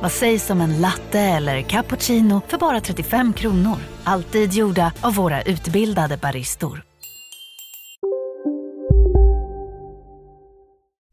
[0.00, 3.76] Vad sägs om en latte eller cappuccino för bara 35 kronor?
[4.04, 6.82] Alltid gjorda av våra utbildade baristor.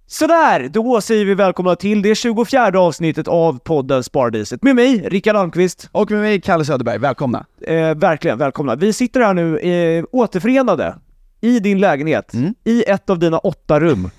[0.09, 5.35] Sådär, då säger vi välkomna till det 24 avsnittet av podden Sparadiset med mig, Rickard
[5.35, 5.89] Almqvist.
[5.91, 6.97] Och med mig, Kalle Söderberg.
[6.97, 7.45] Välkomna!
[7.61, 8.75] Eh, verkligen välkomna.
[8.75, 10.95] Vi sitter här nu eh, återförenade
[11.41, 12.53] i din lägenhet, Mm.
[12.63, 14.09] i ett av dina åtta rum.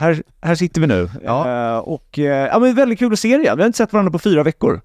[0.00, 1.10] Här, här sitter vi nu.
[1.24, 1.72] Ja.
[1.74, 3.56] Eh, och eh, ja men väldigt kul att se dig igen.
[3.56, 4.80] Vi har inte sett varandra på fyra veckor.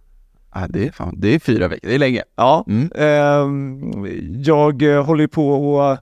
[0.49, 2.23] Ah, det, är fan, det är fyra veckor, det är länge.
[2.35, 2.65] Ja.
[2.67, 2.91] Mm.
[2.95, 5.99] Eh, jag eh, håller ju på att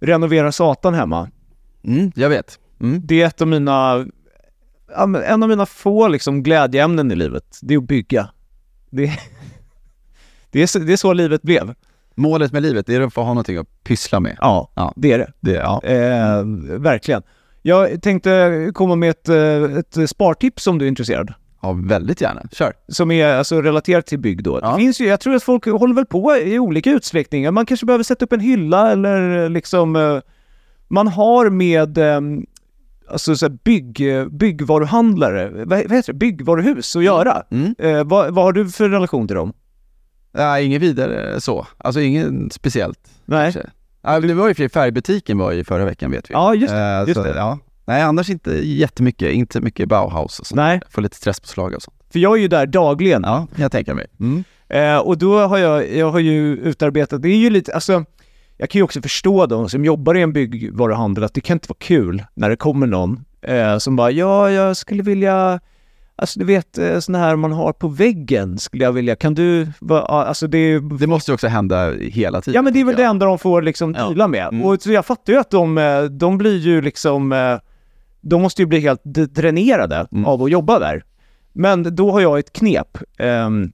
[0.00, 1.30] renovera satan hemma.
[1.84, 2.58] Mm, jag vet.
[2.80, 3.00] Mm.
[3.04, 4.06] Det är ett av mina,
[4.88, 7.58] ja, en av mina få liksom glädjeämnen i livet.
[7.62, 8.28] Det är att bygga.
[8.90, 9.18] Det,
[10.50, 11.74] det, är, så, det är så livet blev.
[12.14, 14.36] Målet med livet, det är att få ha någonting att pyssla med.
[14.40, 14.92] Ja, Ja.
[14.96, 15.32] det är det.
[15.40, 15.82] Det, ja.
[15.84, 16.44] Eh,
[16.78, 17.22] verkligen.
[17.66, 21.34] Jag tänkte komma med ett, eh, ett spartips om du är intresserad.
[21.62, 22.42] ja, väldigt gärna.
[22.52, 22.72] Kör!
[22.88, 24.58] Som är alltså relaterat till bygg då.
[24.62, 24.70] Ja.
[24.70, 27.50] Det finns ju, jag tror att folk håller väl på i olika utsträckningar.
[27.50, 30.20] Man kanske behöver sätta upp en hylla eller liksom eh,
[30.88, 32.20] man har med eh,
[33.08, 37.42] alltså så bygg, byggvaruhandlare, vad, vad heter det, byggvaruhus att göra.
[37.50, 37.74] Mm.
[37.78, 39.52] Eh, vad, vad har du för relation till dem?
[40.32, 41.66] Nej, inget vidare så.
[41.78, 43.10] Alltså inget speciellt.
[43.24, 43.52] Nej.
[43.52, 43.70] kanske.
[44.04, 46.34] Ja, det var ju för färgbutiken var ju förra veckan vet vi.
[46.34, 47.36] Ja, just, Eh, just så, det.
[47.36, 47.58] Ja.
[47.86, 49.32] Nej, annars inte jättemycket.
[49.32, 50.56] Inte mycket Bauhaus och sånt.
[50.56, 51.96] Nej, Får lite stresspåslag och sånt.
[52.12, 53.22] för jag är ju där dagligen.
[53.24, 54.06] Ja, jag tänker mig.
[54.20, 54.44] Mm.
[54.68, 58.04] Eh, och då har jag, jag har ju utarbetat, det är ju lite, alltså
[58.56, 61.68] jag kan ju också förstå de som jobbar i en byggvaruhandel att det kan inte
[61.68, 65.60] vara kul när det kommer någon eh, som bara ja, jag skulle vilja,
[66.16, 69.68] alltså du vet eh, såna här man har på väggen skulle jag vilja, kan du,
[70.08, 72.54] alltså det är Det måste ju också hända hela tiden.
[72.54, 74.26] Ja men det är väl det enda de får liksom Ja.
[74.26, 74.48] med.
[74.48, 74.64] Mm.
[74.64, 77.58] Och så jag fattar ju att de, eh, de blir ju liksom, eh,
[78.20, 79.04] de måste ju bli helt
[79.34, 80.24] dränerade Mm.
[80.26, 81.04] av att jobba där.
[81.52, 83.72] Men då har jag ett knep ehm,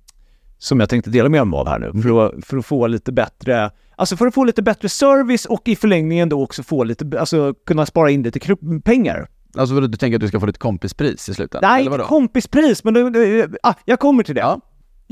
[0.58, 3.12] som jag tänkte dela med mig av här nu för att, för att få lite
[3.12, 7.20] bättre, alltså för att få lite bättre service och i förlängningen då också få lite,
[7.20, 8.40] alltså kunna spara in lite
[8.84, 9.28] pengar.
[9.56, 11.70] Alltså du tänker att du ska få ett kompispris i slutändan?
[11.72, 12.04] Nej, vadå?
[12.04, 14.40] kompispris, men det, ah, jag kommer till det.
[14.40, 14.60] Ja.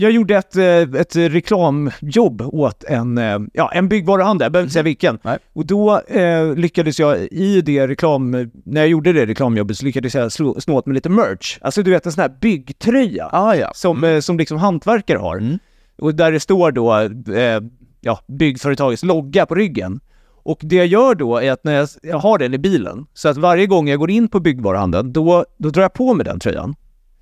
[0.01, 4.73] Jag gjorde ett, eh, ett reklamjobb åt en, eh, ja, en byggvaruhandel, jag behöver inte
[4.73, 5.11] säga vilken.
[5.11, 5.21] Mm.
[5.25, 5.39] Nej.
[5.53, 8.31] Och då eh, lyckades jag i det reklam,
[8.65, 11.59] när jag gjorde det reklamjobbet så lyckades jag slå, snå åt mig lite merch.
[11.61, 13.73] Alltså du vet en sån här byggtröja Ah, ja.
[13.75, 15.37] som, eh, som liksom hantverkare har.
[15.37, 15.59] Mm.
[15.99, 16.95] Och där det står då
[17.35, 17.61] eh,
[18.01, 20.01] ja, byggföretagets logga på ryggen.
[20.43, 23.29] Och det jag gör då är att när jag, jag har den i bilen, så
[23.29, 26.41] att varje gång jag går in på byggvaruhandeln, då, då drar jag på mig den
[26.41, 26.75] tröjan.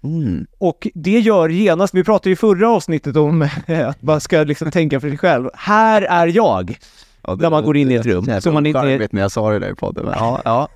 [0.05, 0.47] Mm.
[0.59, 3.43] Och det gör genast, vi pratade ju i förra avsnittet om
[3.89, 5.49] att man ska liksom tänka för sig själv.
[5.55, 6.79] Här är jag!
[7.23, 9.21] Ja, det När man går in i ett rum, jävla så man inte- charmigt när
[9.23, 10.07] jag sa det där i podden.
[10.13, 10.69] Ja, ja.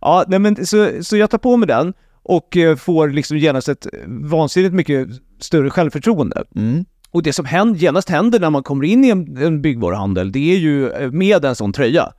[0.00, 3.68] Ja, nej men så, så jag tar på mig den och eh, får liksom genast
[3.68, 5.08] ett vansinnigt mycket
[5.40, 6.44] större självförtroende.
[6.56, 6.84] Mm.
[7.14, 10.52] Och det som händer, genast händer när man kommer in i en, en byggvaruhandel, det
[10.52, 12.12] är ju eh, med en sån tröja,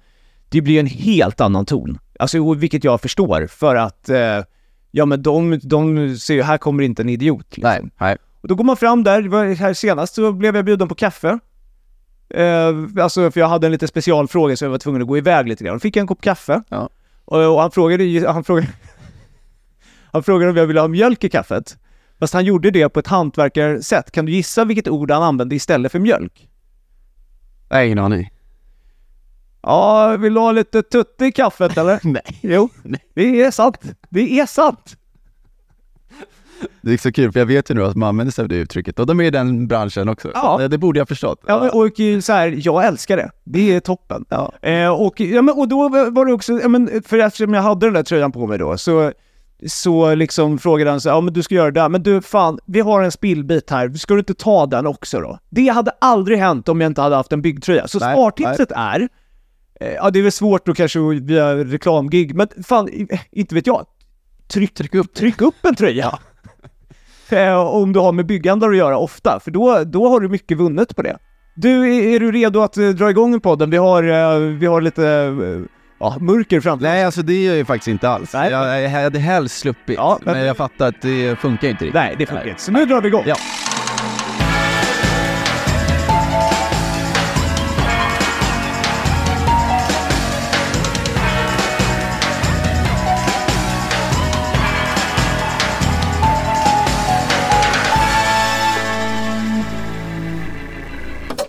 [0.50, 1.97] det blir en helt annan ton.
[2.19, 4.44] Alltså, vilket jag förstår, för att eh,
[4.91, 7.57] ja men de, de ser ju, här kommer inte en idiot.
[7.57, 7.69] Liksom.
[7.69, 8.17] Nej, nej.
[8.41, 11.39] Och då går man fram där, här senast så blev jag bjuden på kaffe.
[12.29, 12.69] Eh,
[13.03, 15.63] alltså för jag hade en lite specialfråga så jag var tvungen att gå iväg lite
[15.63, 15.75] grann.
[15.75, 16.63] Då fick jag en kopp kaffe.
[16.69, 16.89] Ja.
[17.25, 18.67] Och, och han frågade, han frågade,
[20.12, 21.77] han frågade om jag ville ha mjölk i kaffet.
[22.20, 24.12] Fast han gjorde det på ett hantverkarsätt.
[24.12, 26.50] Kan du gissa vilket ord han använde istället för mjölk?
[27.69, 28.31] Nej, ingen aning.
[29.62, 32.00] Ja, vill du ha lite tutte i kaffet eller?
[32.04, 32.39] Nej.
[32.42, 32.69] Jo,
[33.13, 33.78] det är sant.
[34.10, 34.98] Det är sant.
[36.81, 38.56] Det är så kul, för jag vet ju nu att man använder sig av det
[38.56, 40.31] uttrycket och de är i den branschen också.
[40.34, 40.57] Ja.
[40.57, 41.42] Det, det borde jag förstått.
[41.48, 41.92] Ja, och
[42.24, 43.31] så här, jag älskar det.
[43.44, 44.25] Det är toppen.
[44.30, 44.54] Ja.
[44.62, 47.86] Eh, och, ja, men, och då var det också, ja, men, för eftersom jag hade
[47.86, 49.12] den där tröjan på mig då, så,
[49.68, 52.60] så liksom frågade han så ja men du ska göra det där, men du fan,
[52.66, 55.40] vi har en spillbit här, ska du inte ta den också då?
[55.50, 57.88] Det hade aldrig hänt om jag inte hade haft en byggtröja.
[57.88, 59.10] Så Nej, spartipset är,
[59.80, 63.68] eh, ja det är väl svårt då kanske via reklamgig, men fan, i- inte vet
[63.68, 63.86] jag.
[64.48, 66.19] Tryck, tryck, upp, tryck upp en tröja.
[67.30, 70.58] Eh, om du har med byggandar att göra ofta, för då, då har du mycket
[70.58, 71.18] vunnet på det.
[71.56, 73.69] Du, är, är du redo att eh, dra igång podden?
[73.69, 75.62] Vi har, eh, vi har lite eh,
[76.00, 78.33] ja, mörker framför Nej, alltså det är jag ju faktiskt inte alls.
[78.33, 78.51] Nej.
[78.51, 81.94] Jag, jag hade helst sluppit, Ja, men- men jag fattar att det funkar inte riktigt.
[82.01, 82.62] Nej, det funkar inte.
[82.62, 83.24] Så nu drar vi igång.
[83.25, 83.36] Ja.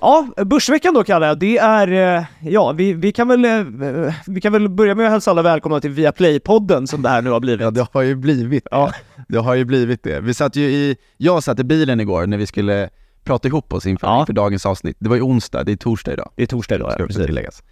[0.07, 4.53] Ja, Börsveckan då Kalle, det är, eh, ja vi, vi, kan väl, eh, vi kan
[4.53, 7.61] väl börja med att hälsa alla välkomna till Viaplay-podden som det här nu har blivit.
[7.61, 8.93] Ja, det har ju blivit Ja.
[9.29, 10.21] Det har ju blivit det.
[10.21, 12.91] Vi satt ju i, jag satt i bilen igår när vi skulle
[13.25, 14.21] prata ihop oss inför, Ja.
[14.21, 14.97] inför dagens avsnitt.
[15.01, 16.31] Det var ju onsdag, det är torsdag idag.
[16.37, 17.27] Det är torsdag idag, ja, precis.
[17.27, 17.63] tilläggas.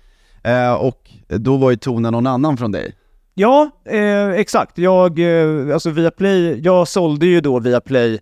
[0.44, 2.94] Eh, och då var ju tonen någon annan från dig.
[3.34, 4.78] Ja, eh, exakt.
[4.78, 8.20] Jag, eh, alltså Viaplay, jag sålde ju då Viaplay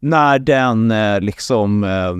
[0.00, 2.14] när den eh, liksom eh,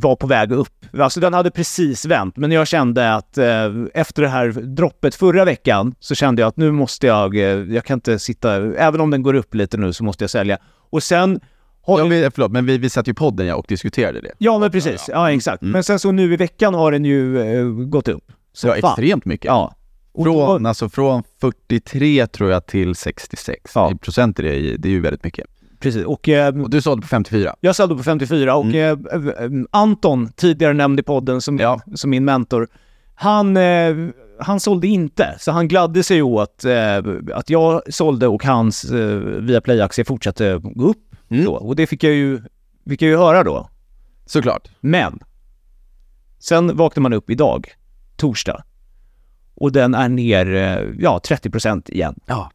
[0.00, 0.86] var på väg upp.
[0.98, 3.46] Alltså den hade precis vänt, men jag kände att eh,
[3.94, 7.84] efter det här droppet förra veckan så kände jag att nu måste jag, eh, jag
[7.84, 10.58] kan inte sitta, även om den går upp lite nu så måste jag sälja.
[10.90, 11.40] Och sen
[11.82, 14.32] har Ja, vi, förlåt, men vi, vi satt ju podden ja, och diskuterade det.
[14.38, 15.04] Ja, men precis.
[15.08, 15.62] Ja, exakt.
[15.62, 15.72] Mm.
[15.72, 18.32] Men sen så nu i veckan har den ju eh, gått upp.
[18.52, 18.90] Så Ja, fan.
[18.90, 19.44] extremt mycket.
[19.46, 19.74] Ja.
[20.22, 23.72] Från, alltså från 43 tror jag till 66.
[23.74, 23.92] Ja.
[23.92, 25.46] I procent är det, det är ju väldigt mycket.
[25.78, 26.04] Precis.
[26.04, 27.54] Och eh, Och du sålde på 54.
[27.60, 31.80] jag sålde på 54 och eh, eh, Anton, tidigare nämnd i podden som, Ja.
[31.94, 32.68] som min mentor,
[33.14, 33.96] han, eh,
[34.40, 35.34] han sålde inte.
[35.38, 36.96] Så han gladde sig åt eh,
[37.34, 41.14] att jag sålde och hans eh, Viaplay-aktie fortsatte gå upp.
[41.30, 41.44] Mm.
[41.44, 41.52] Då.
[41.52, 42.42] Och det fick jag, ju,
[42.88, 43.68] fick jag ju höra då.
[44.26, 44.68] Såklart.
[44.80, 45.18] Men
[46.38, 47.66] sen vaknar man upp idag,
[48.16, 48.62] torsdag,
[49.54, 52.14] och den är ner, eh, ja, 30% igen.
[52.26, 52.50] Ja.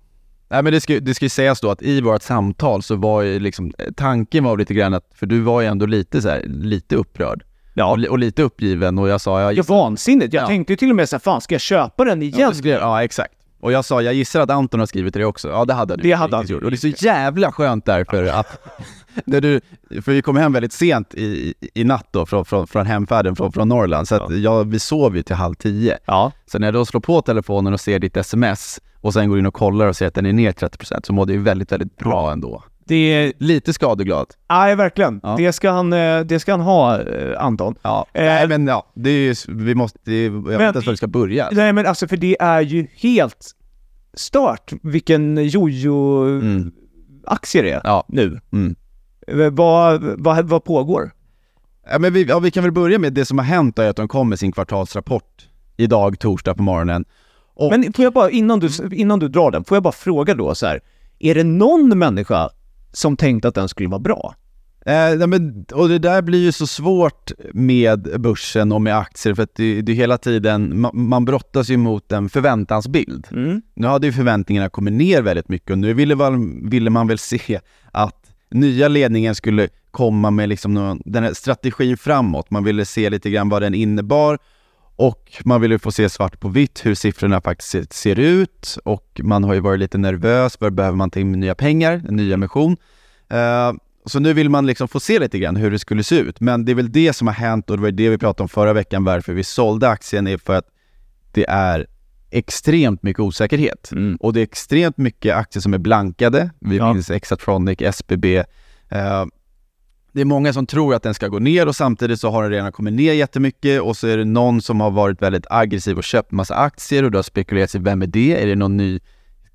[0.54, 3.22] Nej men det ska, det ska ju sägas då att i vårt samtal så var
[3.22, 6.30] ju liksom, eh, tanken var lite grann att, för du var ju ändå lite så
[6.30, 7.44] här, lite upprörd.
[7.74, 10.34] Ja, Och, och lite uppgiven och jag sa, jag, ja vansinnigt.
[10.34, 10.48] Jag Ja.
[10.48, 12.50] tänkte ju till och med så här, fan ska jag köpa den Ja, igen?
[12.50, 13.34] du skrev, ja exakt.
[13.60, 15.50] Och jag sa, jag gissar att Anton har skrivit det också.
[15.50, 16.02] Ja det hade du.
[16.04, 16.46] Det hade han.
[16.46, 16.64] gjort.
[16.64, 18.68] Och det är så jävla skönt därför att,
[19.26, 19.62] när du,
[20.02, 23.36] för vi kom hem väldigt sent i, i, i natt då från, från, från hemfärden
[23.36, 24.08] från, från Norrland.
[24.08, 24.36] Så att Ja.
[24.36, 25.98] jag, vi sov ju till halv tio.
[26.06, 29.40] Ja, Så när jag då slår på telefonen och ser ditt sms och sen går
[29.40, 31.98] in och kollar och ser att den är ner 30% så mådde ju väldigt, väldigt
[31.98, 32.64] bra ändå.
[32.86, 34.28] det är, Lite skadeglad.
[34.50, 35.20] nej verkligen.
[35.24, 35.36] Ja.
[35.38, 37.76] Det, ska han, eh, det ska han ha, eh, Anton.
[37.82, 38.06] Ja.
[38.14, 40.86] Eh, Nej men ja, det är ju, vi måste, det är, jag vet inte ens
[40.86, 41.50] var vi ska börja.
[41.52, 43.52] Nej men alltså för det är ju helt
[44.14, 47.66] stört vilken jojo-aktie Mm.
[47.66, 48.06] det är Ja.
[48.08, 48.40] nu.
[48.52, 48.76] Mm.
[49.28, 51.12] Eh, Vad, vad, vad pågår?
[51.92, 53.96] Ja, men vi, ja, vi kan väl börja med det som har hänt är att
[53.96, 55.48] de kom med sin kvartalsrapport
[55.78, 57.06] idag, torsdag på morgonen.
[57.56, 60.36] Och, Men får jag bara, innan du, innan du drar den, får jag bara fråga
[60.36, 60.80] då så här.
[61.20, 62.50] Är det någon människa
[62.92, 64.36] som tänkte att den skulle vara bra?
[64.86, 69.34] eh, nej, men, och det där blir ju så svårt med börsen och med aktier
[69.36, 73.28] för att det, det hela tiden, man, man brottas ju mot en förväntansbild.
[73.76, 77.18] Nu hade ju förväntningarna kommit ner väldigt mycket och nu ville, man- ville man väl
[77.18, 77.60] se
[77.92, 78.20] att
[78.52, 82.52] nya ledningen skulle komma med liksom någon, den här strategin framåt.
[82.52, 84.38] Man ville se lite grann vad den innebar
[84.96, 89.44] och man ville få se svart på vitt hur siffrorna faktiskt ser, ut och man
[89.44, 92.78] har ju varit lite nervös, var behöver man ta in nya pengar, en ny emission?
[93.30, 93.74] Eh,
[94.06, 96.66] så nu vill man liksom få se lite grann hur det skulle se ut, men
[96.66, 98.74] det är väl det som har hänt och det var det vi pratade om förra
[98.74, 100.66] veckan, varför vi sålde aktien är för att
[101.32, 101.88] det är
[102.32, 103.92] extremt mycket osäkerhet.
[103.92, 104.16] Mm.
[104.16, 106.50] Och det är extremt mycket aktier som är blankade.
[106.60, 106.94] Vi Ja.
[106.94, 108.38] minns Exatronic, SBB.
[108.90, 109.26] Eh,
[110.14, 112.52] det är många som tror att den ska gå ner och samtidigt så har den
[112.52, 116.04] redan kommit ner jättemycket och så är det någon som har varit väldigt aggressiv och
[116.04, 118.44] köpt massa aktier och det har spekulerats i vem är det?
[118.44, 119.00] Är det någon ny,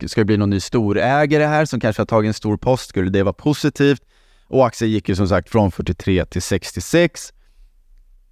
[0.06, 2.88] ska det bli någon ny storägare här som kanske har tagit en stor post?
[2.88, 4.02] Skulle det vara positivt?
[4.46, 7.32] Och aktien gick ju som sagt från 43 till 66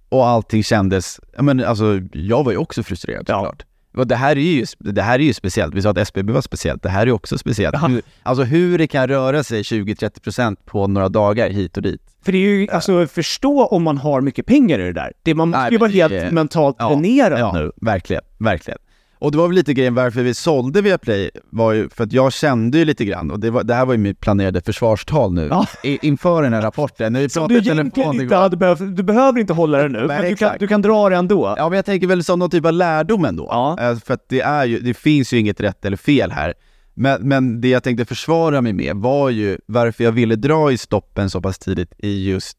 [0.09, 3.55] och allting kändes, ja men alltså jag var ju också frustrerad Ja.
[3.97, 6.41] Och det här, är ju, det här är ju speciellt, vi sa att SBB var
[6.41, 7.75] speciellt, det här är också speciellt.
[7.81, 7.87] Ja.
[7.87, 12.01] Hur, alltså hur det kan röra sig 20-30% på några dagar hit och dit.
[12.25, 15.11] För det är ju, alltså förstå om man har mycket pengar i det där.
[15.23, 17.71] Det, man måste Nej, ju vara helt det- mentalt ja, dränerad Ja, nu.
[17.81, 18.77] verkligen, verkligen.
[19.19, 22.33] Och det var väl lite grejen varför vi sålde Viaplay var ju för att jag
[22.33, 25.47] kände ju lite grann, och det, var, det här var ju mitt planerade försvarstal nu,
[25.51, 25.67] Ja.
[25.83, 27.13] i, inför den här rapporten.
[27.13, 30.35] Vi Som du egentligen inte hade behövt, du behöver inte hålla det nu, men du
[30.35, 31.53] kan, du kan dra det ändå.
[31.57, 33.47] Ja, men jag tänker väl som någon typ av lärdom ändå.
[33.51, 33.77] Ja.
[33.81, 36.53] Eh, För att det är ju, det finns ju inget rätt eller fel här.
[36.93, 40.77] Men, men det jag tänkte försvara mig med var ju varför jag ville dra i
[40.77, 42.57] stoppen så pass tidigt i just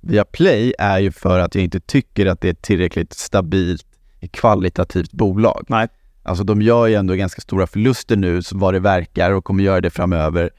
[0.00, 3.86] Viaplay är ju för att jag inte tycker att det är ett tillräckligt stabilt,
[4.30, 5.64] kvalitativt bolag.
[5.68, 5.88] Nej.
[6.22, 9.80] Alltså de gör ju ändå ganska stora förluster nu, vad det verkar, och kommer göra
[9.80, 10.50] det framöver.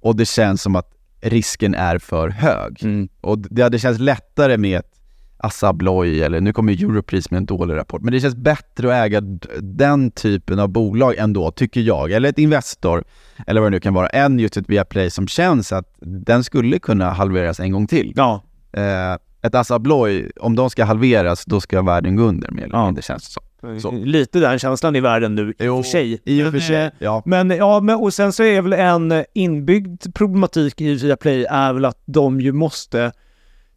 [0.00, 2.78] Och det känns som att risken är för hög.
[2.84, 3.08] Mm.
[3.20, 4.92] Och det hade känts lättare med ett
[5.40, 8.02] Assa Abloy eller nu kommer Europris med en dålig rapport.
[8.02, 9.20] Men det känns bättre att äga
[9.60, 12.12] den typen av bolag ändå, tycker jag.
[12.12, 13.04] Eller ett Investor,
[13.46, 16.78] eller vad det nu kan vara, än just ett Viaplay som känns att den skulle
[16.78, 18.12] kunna halveras en gång till.
[18.16, 22.62] Ja, Eh, ett Assa Abloy, om de ska halveras, då ska världen gå under mer
[22.62, 22.86] eller Ja.
[22.86, 23.42] mindre, känns det som.
[23.80, 23.90] Så.
[23.90, 26.22] lite den känslan i världen nu i och för sig.
[26.24, 27.22] I och för Men, sig, eh, ja.
[27.26, 31.72] Men ja, men, och sen så är väl en eh, inbyggd problematik i Viaplay är
[31.72, 33.12] väl att de ju måste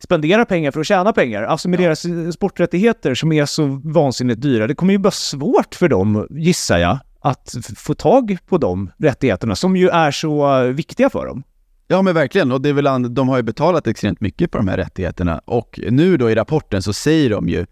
[0.04, 1.44] spendera pengar för att tjäna pengar.
[1.44, 4.68] Alltså med deras eh, sporträttigheter som är så vansinnigt dyra.
[4.68, 9.56] Det kommer ju vara svårt för dem, gissar jag, att få tag på de rättigheterna
[9.56, 11.44] som ju är så eh, viktiga för dem.
[11.88, 14.68] Ja men verkligen, och det är väl, de har ju betalat extremt mycket på de
[14.68, 17.66] här rättigheterna och nu då i rapporten så säger de ju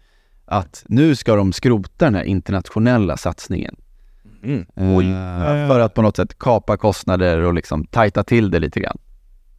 [0.50, 3.76] att nu ska de skrota den här internationella satsningen.
[4.42, 4.66] Mm.
[4.76, 5.68] Eh.
[5.68, 8.98] För att på något sätt kapa kostnader och liksom tajta till det lite grann.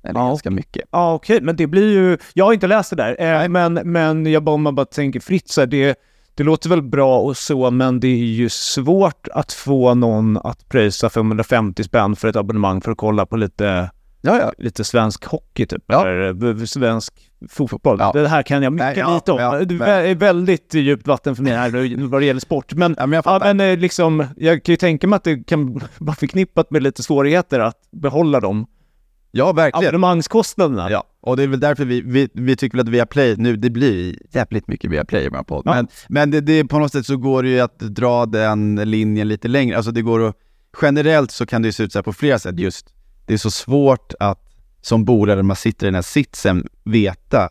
[0.04, 0.28] Eller Ja.
[0.28, 0.84] ganska mycket.
[0.92, 2.18] Ja, okej, men det blir ju...
[2.34, 5.20] Jag har inte läst det där, eh, men, men jag bara, om man bara tänker
[5.20, 6.00] fritt så här, det,
[6.36, 10.70] det låter väl bra och så, men det är ju svårt att få någon att
[10.70, 13.92] pröjsa 550 spänn för ett abonnemang för att kolla på lite,
[14.24, 14.54] Ja, ja.
[14.58, 16.08] lite svensk hockey typ, Ja.
[16.08, 17.14] eller eh, svensk
[17.50, 17.98] fotboll.
[18.00, 18.12] Ja.
[18.14, 19.68] Det här kan jag mycket Nej, lite om.
[19.68, 23.24] det är väldigt djupt vatten för mig här vad det gäller sport, men men jag
[23.26, 26.84] Ja, men eh, liksom, jag kan ju tänka mig att det kan vara förknippat med
[26.84, 28.68] lite svårigheter att behålla de
[29.34, 29.88] Ja, verkligen.
[29.88, 30.92] abonnemangskostnaderna.
[30.92, 33.70] Ja, och det är väl därför vi, vi, vi tycker väl att Viaplay, nu det
[33.70, 37.18] blir jävligt mycket Viaplay i vår podd, men, men det, det, på något sätt så
[37.18, 40.36] går det ju att dra den linjen lite längre, alltså det går att,
[40.82, 42.86] generellt så kan det ju se ut så här på flera sätt just,
[43.32, 44.40] det är så svårt att
[44.82, 47.50] som bolag när man sitter i den här sitsen veta,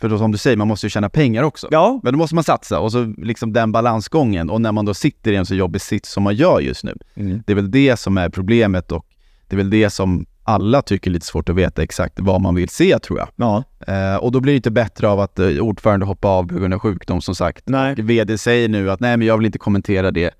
[0.00, 1.68] för då som du säger, man måste ju tjäna pengar också.
[1.70, 4.94] Ja, Men då måste man satsa och så liksom den balansgången och när man då
[4.94, 6.96] sitter i en så jobbig sits som man gör just nu.
[7.14, 7.42] Mm.
[7.46, 9.06] Det är väl det som är problemet och
[9.48, 12.54] det är väl det som alla tycker är lite svårt att veta exakt vad man
[12.54, 13.28] vill se tror jag.
[13.36, 13.64] ja.
[13.92, 16.74] Eh, och då blir det inte bättre av att eh, ordförande hoppar av på grund
[16.74, 17.68] av sjukdom som sagt.
[17.68, 17.92] Nej.
[17.92, 20.34] Och VD säger nu att nej men jag vill inte kommentera det.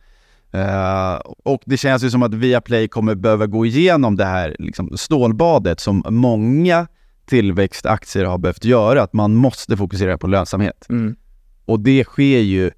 [0.54, 4.96] Eh, och det känns ju som att Viaplay kommer behöva gå igenom det här liksom,
[4.96, 6.86] stålbadet som många
[7.26, 10.86] tillväxtaktier har behövt göra, att man måste fokusera på lönsamhet.
[10.88, 11.16] Mm.
[11.64, 12.70] Och det sker ju,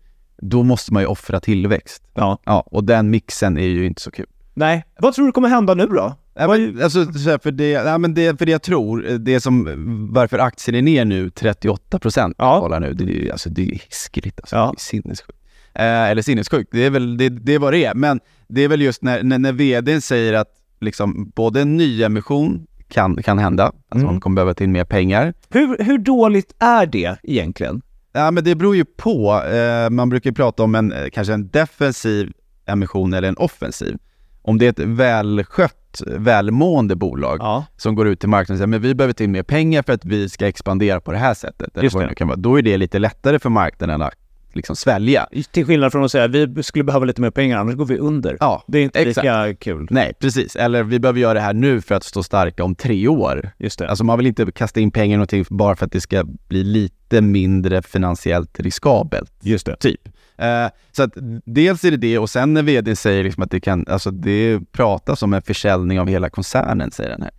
[0.43, 2.03] då måste man ju offra tillväxt.
[2.15, 2.39] Ja.
[2.45, 4.27] Ja, och den mixen är ju inte så kul.
[4.55, 4.85] Nej.
[4.99, 6.15] Vad tror du kommer hända nu då?
[6.35, 7.05] Ja, men, alltså,
[7.43, 11.05] för, det, ja, men det, för det jag tror, det som, varför aktien är ner
[11.05, 12.61] nu 38 procent, Ja.
[12.61, 14.67] kolla nu, det är alltså, det är hiskligt alltså, Ja.
[14.77, 15.39] det är sinnessjukt.
[15.79, 18.69] Eh, eller sinnessjukt, det är väl det, det är vad det är, men det är
[18.69, 20.49] väl just när, när, när vdn säger att
[20.81, 24.07] liksom, både en nyemission kan, kan hända, alltså Mm.
[24.07, 25.35] man kommer behöva in mer pengar.
[25.51, 27.83] Hur, hur dåligt är det egentligen?
[28.13, 31.49] Ja men det beror ju på, eh, man brukar prata om en, eh, kanske en
[31.49, 32.33] defensiv
[32.67, 33.97] emission eller en offensiv.
[34.43, 37.65] Om det är ett välskött, välmående bolag Ja.
[37.77, 40.05] som går ut till marknaden och säger men vi behöver till mer pengar för att
[40.05, 41.77] vi ska expandera på det här sättet.
[41.79, 42.09] Eller vad det.
[42.09, 42.37] nu kan vara.
[42.37, 44.13] Då är det lite lättare för marknaden att
[44.57, 45.29] liksom svälja.
[45.51, 48.37] Till skillnad från att säga vi skulle behöva lite mer pengar, annars går vi under.
[48.41, 49.25] Ja, Det är inte exakt.
[49.25, 49.87] lika kul.
[49.91, 50.57] Nej, precis.
[50.57, 53.51] Eller vi behöver göra det här nu för att stå starka om tre år.
[53.59, 53.89] Just det.
[53.89, 56.65] Alltså man vill inte kasta in pengar i någonting bara för att det ska bli
[56.65, 59.33] lite mindre finansiellt riskabelt.
[59.43, 59.77] Just det.
[59.77, 60.01] Typ.
[60.39, 61.13] Eh, så att
[61.45, 64.61] dels är det det och sen när vd säger liksom att det kan, alltså det
[64.73, 67.31] pratas om en försäljning av hela koncernen, säger den här.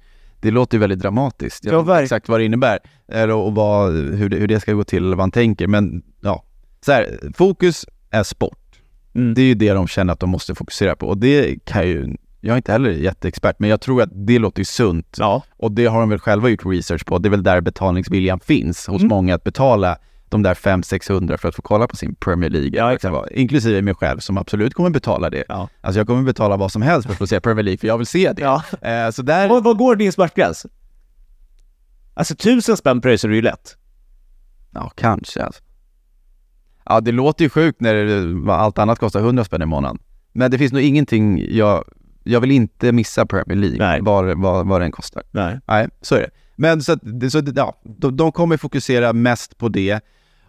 [0.41, 1.65] Det låter ju väldigt dramatiskt.
[1.65, 2.79] Jag Ja, vet inte exakt vad det innebär
[3.31, 5.67] och vad, hur, det, hur det ska gå till eller vad han tänker.
[5.67, 6.43] Men ja,
[6.87, 8.59] så här, fokus är sport.
[9.15, 9.33] Mm.
[9.33, 12.15] Det är ju det de känner att de måste fokusera på och det kan ju,
[12.41, 15.15] jag är inte heller jätteexpert, men jag tror att det låter ju sunt.
[15.19, 15.43] Ja.
[15.57, 17.17] Och det har de väl själva gjort research på.
[17.17, 19.09] Det är väl där betalningsviljan finns hos Mm.
[19.09, 19.97] många att betala
[20.29, 22.69] de där 500-600 för att få kolla på sin Premier League.
[22.73, 25.43] Ja, kan vara, inklusive mig själv som absolut kommer betala det.
[25.47, 25.69] Ja.
[25.81, 27.97] Alltså jag kommer betala vad som helst för att få se Premier League, för jag
[27.97, 28.41] vill se det.
[28.41, 28.63] ja.
[28.81, 30.65] Eh, så där, Vad, vad går din smärtgräns?
[32.13, 33.75] Alltså tusen spänn pröjsar du ju lätt.
[34.71, 35.61] ja kanske alltså.
[36.89, 39.99] Ja det låter ju sjukt när allt annat kostar 100 spänn i månaden.
[40.33, 41.83] Men det finns nog ingenting jag,
[42.23, 43.99] jag vill inte missa Premier League, Nej.
[44.01, 45.23] vad, vad, vad den kostar.
[45.31, 45.59] Nej.
[45.67, 46.29] Nej, så är det.
[46.55, 46.97] Men så
[47.29, 49.99] så, ja, de, de kommer fokusera mest på det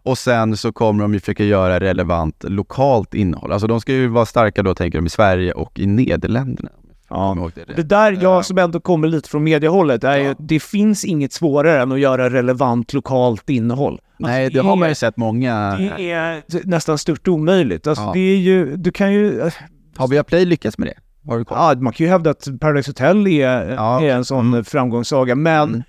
[0.03, 3.53] och sen så kommer de ju försöka göra relevant lokalt innehåll.
[3.53, 6.71] Alltså de ska ju vara starka då, tänker de, i Sverige och i Nederländerna.
[7.11, 7.51] Ja.
[7.55, 7.65] Det.
[7.77, 8.19] Det där, Ja.
[8.23, 10.35] jag som ändå kommer lite från mediehållet, är Ja.
[10.39, 14.01] det finns inget svårare än att göra relevant lokalt innehåll.
[14.19, 15.77] Nej, Alltså, det har man ju sett många...
[15.97, 17.87] Det är nästan stört omöjligt.
[17.87, 18.11] Alltså, Ja.
[18.13, 19.51] det är ju, du kan ju...
[19.97, 20.95] Har Viaplay lyckats med det?
[21.31, 21.59] Har du koll?
[21.61, 24.03] Ja, man kan ju hävda att Paradise Hotel är, Ja.
[24.03, 24.65] är en sån Mm.
[24.65, 25.83] framgångssaga, men Mm.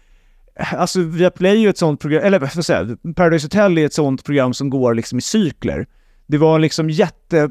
[0.77, 3.85] alltså Viaplay är ju ett sånt program, eller vad ska jag säga, Paradise Hotel är
[3.85, 5.87] ett sånt program som går liksom i cykler.
[6.27, 7.49] Det var liksom jätte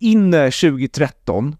[0.00, 1.56] inne 2013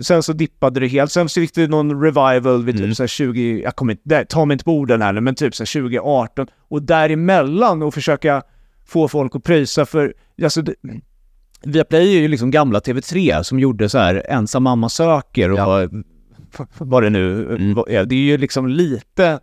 [0.00, 1.12] Sen så dippade det helt.
[1.12, 2.94] Sen så fick det någon revival vid typ Mm.
[2.94, 5.62] så här 20, jag kommer inte, ta mig inte på orden här men typ så
[5.62, 6.46] här 2018.
[6.68, 8.42] Och däremellan och försöka
[8.86, 10.74] få folk att pröjsa för, alltså det,
[11.62, 15.88] Viaplay är ju liksom gamla TV3 som gjorde så här ensam mamma söker och Ja.
[16.78, 17.74] vad det nu Mm.
[17.86, 19.40] Det är ju liksom lite,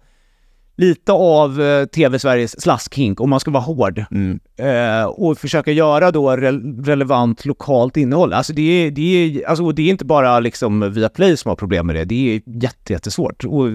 [0.83, 4.05] lite av eh, TV-Sveriges slaskhink om man ska vara hård.
[4.11, 4.39] Mm.
[4.57, 8.33] Eh, och försöka göra då re- relevant lokalt innehåll.
[8.33, 11.55] Alltså det är, det är, alltså och det är inte bara liksom Viaplay som har
[11.55, 12.05] problem med det.
[12.05, 13.43] Det är jätte, jättesvårt.
[13.43, 13.67] Och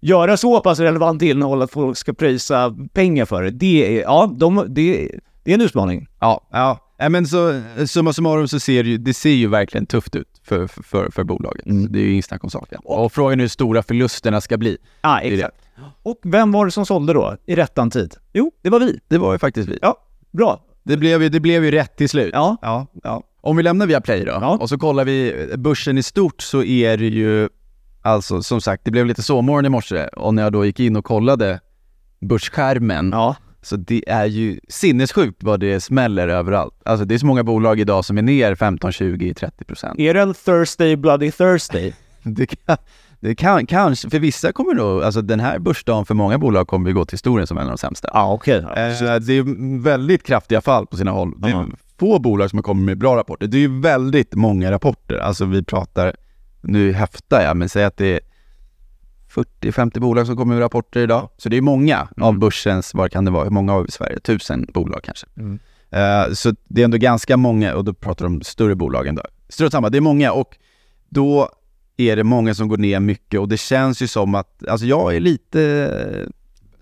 [0.00, 4.34] göra så pass relevant innehåll att folk ska pröjsa pengar för det, det är, ja,
[4.36, 5.10] de, det,
[5.44, 6.06] det är en utmaning.
[6.20, 6.78] Ja, ja.
[6.98, 10.28] Nej, men så summa summarum så ser det ju, det ser ju verkligen tufft ut
[10.42, 11.66] för, för, för, för bolaget.
[11.66, 11.92] Mm.
[11.92, 12.80] Det är ju inget snack om saken.
[12.84, 14.78] Och frågan är hur stora förlusterna ska bli.
[15.02, 15.50] Ja, är det.
[16.02, 18.14] Och vem var det som sålde då, i rättan tid?
[18.32, 19.00] Jo, det var vi.
[19.08, 19.78] Det var ju faktiskt vi.
[19.82, 19.96] Ja,
[20.30, 20.62] bra.
[20.82, 22.30] Det blev ju, det blev ju rätt till slut.
[22.32, 22.56] Ja.
[22.62, 23.22] ja, ja.
[23.40, 24.56] Om vi lämnar via Play då, Ja.
[24.60, 27.48] och så kollar vi börsen i stort så är det ju,
[28.02, 30.96] alltså som sagt, det blev lite sovmorgon i morse och när jag då gick in
[30.96, 31.60] och kollade
[32.20, 33.36] börsskärmen, Ja.
[33.62, 36.74] så det är ju sinnessjukt vad det smäller överallt.
[36.84, 39.98] Alltså det är så många bolag idag som är ner 15, 20, 30 procent.
[40.00, 41.94] Är det en Thursday Bloody Thursday?
[42.22, 42.76] Det kan,
[43.20, 46.88] det kan, kanske, för vissa kommer nog, alltså den här börsdagen för många bolag kommer
[46.88, 48.08] ju gå till historien som en av de sämsta.
[48.12, 48.56] Ja, okej.
[48.58, 51.32] Eh, det är väldigt kraftiga fall på sina håll.
[51.40, 51.66] Det är Ja.
[51.98, 53.46] få bolag som har kommit med bra rapporter.
[53.46, 55.16] Det är ju väldigt många rapporter.
[55.18, 56.16] Alltså vi pratar,
[56.60, 58.20] nu häftar jag, men säg att det är
[59.30, 61.28] 40-50 bolag som kommer med rapporter idag.
[61.36, 63.90] Så det är många av börsens, vad kan det vara, hur många har vi i
[63.90, 64.20] Sverige?
[64.20, 65.26] Tusen bolag kanske.
[65.36, 65.58] Mm.
[65.90, 69.22] Eh, så det är ändå ganska många, och då pratar de om större bolagen då.
[69.48, 70.56] Strunt samma, det är många och
[71.08, 71.48] då
[71.96, 75.16] är det många som går ner mycket och det känns ju som att, alltså jag
[75.16, 76.30] är lite eh,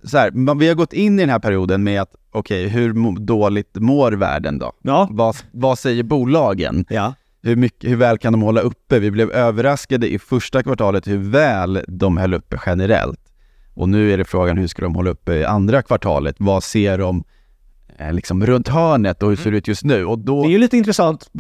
[0.09, 3.19] så här, vi har gått in i den här perioden med att, okej, hur mo-
[3.19, 4.73] dåligt mår världen då?
[4.83, 5.09] Ja.
[5.11, 6.85] Vad, vad säger bolagen?
[6.89, 7.15] Ja.
[7.43, 8.99] Hur, mycket, hur väl kan de hålla uppe?
[8.99, 13.21] Vi blev överraskade i första kvartalet hur väl de höll uppe generellt.
[13.75, 16.37] Och nu är det frågan, hur ska de hålla uppe i andra kvartalet?
[16.39, 17.25] Vad ser de
[17.99, 20.05] eh, liksom runt hörnet och hur ser det ut just nu?
[20.05, 20.43] Och då...
[20.43, 21.31] Det är ju lite intressant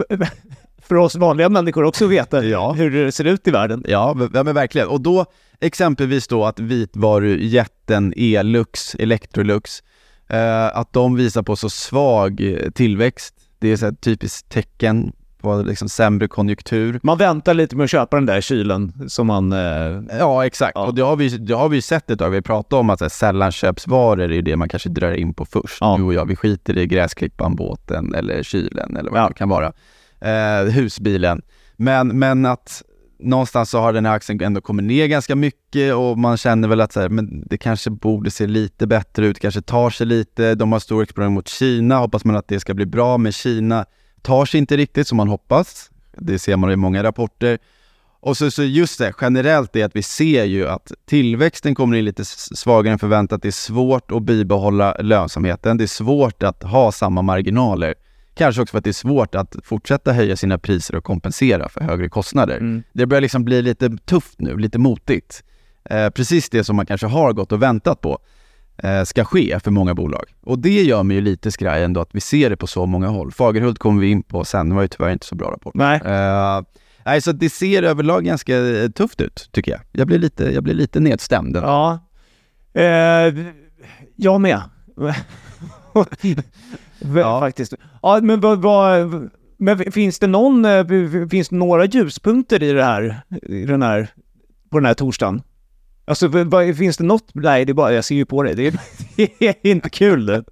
[0.89, 2.73] för oss vanliga människor också veta Ja.
[2.73, 3.85] hur det ser ut i världen.
[3.89, 4.89] Ja, men verkligen.
[4.89, 5.27] Och då
[5.61, 9.83] exempelvis då att vitvarujätten Elux, Electrolux,
[10.29, 13.35] eh, att de visar på så svag tillväxt.
[13.59, 17.01] Det är ett typiskt tecken på liksom sämre konjunktur.
[17.03, 19.53] Man väntar lite med att köpa den där kylen som man...
[19.53, 20.73] Eh, Ja, exakt.
[20.75, 20.87] Ja.
[20.87, 22.31] Och det har, vi, det har vi sett ett tag.
[22.31, 25.79] Vi har pratat om att här, sällanköpsvaror är det man kanske drar in på först.
[25.81, 25.95] Ja.
[25.99, 29.29] Du och jag, vi skiter i gräsklippan, båten eller kylen eller vad Ja.
[29.29, 29.73] det kan vara.
[30.21, 31.43] Eh, husbilen.
[31.77, 32.83] Men, men att
[33.19, 36.81] någonstans så har den här aktien ändå kommit ner ganska mycket och man känner väl
[36.81, 40.55] att så här, men det kanske borde se lite bättre ut, kanske tar sig lite.
[40.55, 43.85] De har stor exponering mot Kina, hoppas man att det ska bli bra, men Kina
[44.23, 45.91] tar sig inte riktigt som man hoppas.
[46.17, 47.59] Det ser man i många rapporter.
[48.21, 52.05] Och så, så just det, generellt är att vi ser ju att tillväxten kommer in
[52.05, 53.43] lite svagare än förväntat.
[53.43, 55.77] Det är svårt att bibehålla lönsamheten.
[55.77, 57.95] Det är svårt att ha samma marginaler.
[58.35, 61.81] Kanske också för att det är svårt att fortsätta höja sina priser och kompensera för
[61.81, 62.57] högre kostnader.
[62.57, 62.83] Mm.
[62.93, 65.45] Det börjar liksom bli lite tufft nu, lite motigt.
[65.91, 68.19] Eh, precis det som man kanske har gått och väntat på
[68.77, 70.25] eh, ska ske för många bolag.
[70.43, 73.09] Och det gör mig ju lite skraj ändå att vi ser det på så många
[73.09, 73.33] håll.
[73.33, 75.75] Fagerhult kommer vi in på sen, det var ju tyvärr inte så bra rapport.
[75.75, 76.01] nej.
[76.05, 76.63] Eh,
[77.05, 79.81] nej, så det ser överlag ganska eh, tufft ut, tycker jag.
[79.93, 81.57] Jag blir lite, jag blir lite nedstämd.
[81.57, 81.99] Ja.
[82.75, 83.35] Eh,
[84.17, 84.63] jag med.
[87.17, 87.41] Ja.
[87.41, 87.75] Faktiskt.
[88.03, 88.63] Ja, men vad...
[88.63, 90.65] vad men finns det någon...
[90.65, 90.87] eh,
[91.31, 93.21] Finns det några ljuspunkter i det här?
[93.43, 94.09] I den här...
[94.71, 95.43] På den här torsdagen?
[96.05, 97.25] Alltså, vad- finns det något?
[97.35, 97.93] Nej, det är bara...
[97.93, 98.55] Jag ser ju på dig.
[98.55, 98.75] Det är,
[99.39, 100.45] det är inte kul det.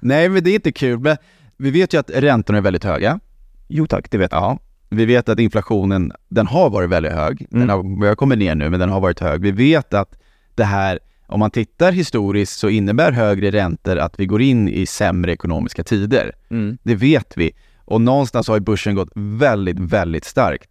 [0.00, 0.98] Nej, men det är inte kul.
[0.98, 1.16] Men
[1.56, 3.20] vi vet ju att räntorna är väldigt höga.
[3.68, 4.42] Jo tack, det vet jag.
[4.42, 4.58] Ja.
[4.90, 7.46] Vi vet att inflationen, den har varit väldigt hög.
[7.50, 7.68] Den Mm.
[7.76, 9.40] har börjat komma ner nu, men den har varit hög.
[9.40, 10.14] Vi vet att
[10.54, 14.86] det här, om man tittar historiskt så innebär högre räntor att vi går in i
[14.86, 16.32] sämre ekonomiska tider.
[16.50, 16.78] Mm.
[16.82, 17.52] Det vet vi.
[17.84, 20.70] Och någonstans har ju börsen gått väldigt, väldigt starkt.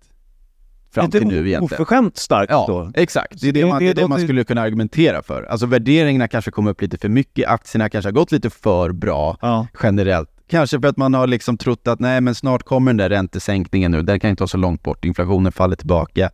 [0.91, 1.63] Fram till nu egentligen.
[1.63, 2.91] oförskämt starkt Ja, då.
[3.02, 3.41] exakt.
[3.41, 5.43] Det är det, man, det, är det man skulle kunna argumentera för.
[5.43, 9.38] Alltså värderingarna kanske kommer upp lite för mycket, aktierna kanske har gått lite för bra
[9.41, 9.67] Ja.
[9.84, 10.30] generellt.
[10.50, 13.91] Kanske för att man har liksom trott att nej men snart kommer den där räntesänkningen
[13.91, 16.30] nu, den kan inte vara så långt bort, inflationen faller tillbaka.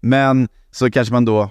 [0.00, 1.50] Men så kanske man då,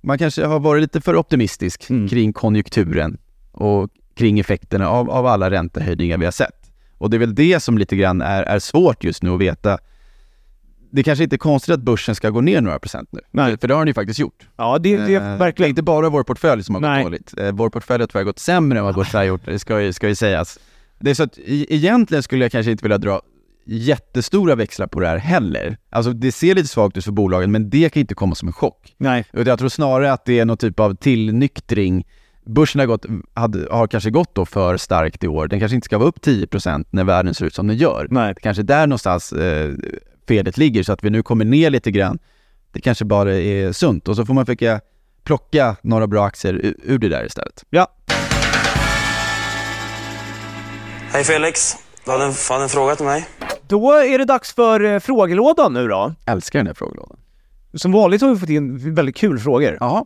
[0.00, 2.08] man kanske har varit lite för optimistisk Mm.
[2.08, 3.18] kring konjunkturen
[3.52, 6.70] och kring effekterna av, av alla räntehöjningar vi har sett.
[6.98, 9.78] Och det är väl det som lite grann är, är svårt just nu att veta.
[10.90, 13.58] Det kanske inte är konstigt att börsen ska gå ner några procent nu, Nej.
[13.58, 14.48] för det har den ju faktiskt gjort.
[14.56, 15.70] Ja, det, det är Eh, verkligen...
[15.70, 17.02] Inte bara vår portfölj som har Nej.
[17.02, 17.34] gått dåligt.
[17.38, 19.92] Eh, vår portfölj har tyvärr gått sämre än vad börsen har gjort, det ska ju,
[19.92, 20.58] ska ju sägas.
[20.98, 23.22] Det är så att egentligen skulle jag kanske inte vilja dra
[23.68, 25.76] jättestora växlar på det här heller.
[25.90, 28.52] Alltså det ser lite svagt ut för bolagen, men det kan inte komma som en
[28.52, 28.94] chock.
[28.98, 29.24] Nej.
[29.32, 32.06] Utan Jag tror snarare att det är någon typ av tillnyktring.
[32.46, 35.48] Börsen har, gått, hade, har kanske gått då för starkt i år.
[35.48, 38.06] Den kanske inte ska vara upp 10% när världen ser ut som den gör.
[38.10, 38.34] Nej.
[38.34, 39.74] Det kanske är där någonstans eh,
[40.28, 42.18] felet ligger, så att vi nu kommer ner lite grann.
[42.72, 44.80] Det kanske bara är sunt och så får man försöka
[45.24, 47.64] plocka några bra aktier ur, ur det där istället.
[47.70, 47.86] Ja.
[51.12, 53.26] Hej Felix, du hade en, hade en fråga till mig?
[53.68, 56.14] Då är det dags för eh, frågelådan nu då.
[56.26, 57.18] Älskar den här frågelådan.
[57.74, 59.76] Som vanligt har vi fått in väldigt kul frågor.
[59.80, 60.04] Jaha.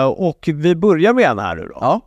[0.00, 1.78] Eh, och vi börjar med en här nu då.
[1.80, 2.00] Ja.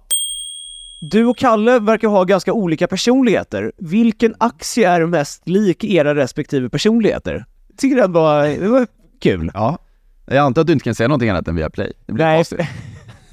[0.99, 3.71] Du och Kalle verkar ha ganska olika personligheter.
[3.77, 7.45] Vilken aktie är mest lik era respektive personligheter?
[7.67, 8.87] Jag tycker det var, det var
[9.21, 9.51] kul.
[9.53, 9.77] ja.
[10.25, 11.93] Jag antar att du inte kan säga någonting annat än via play.
[12.05, 12.57] Det blir Nej, för,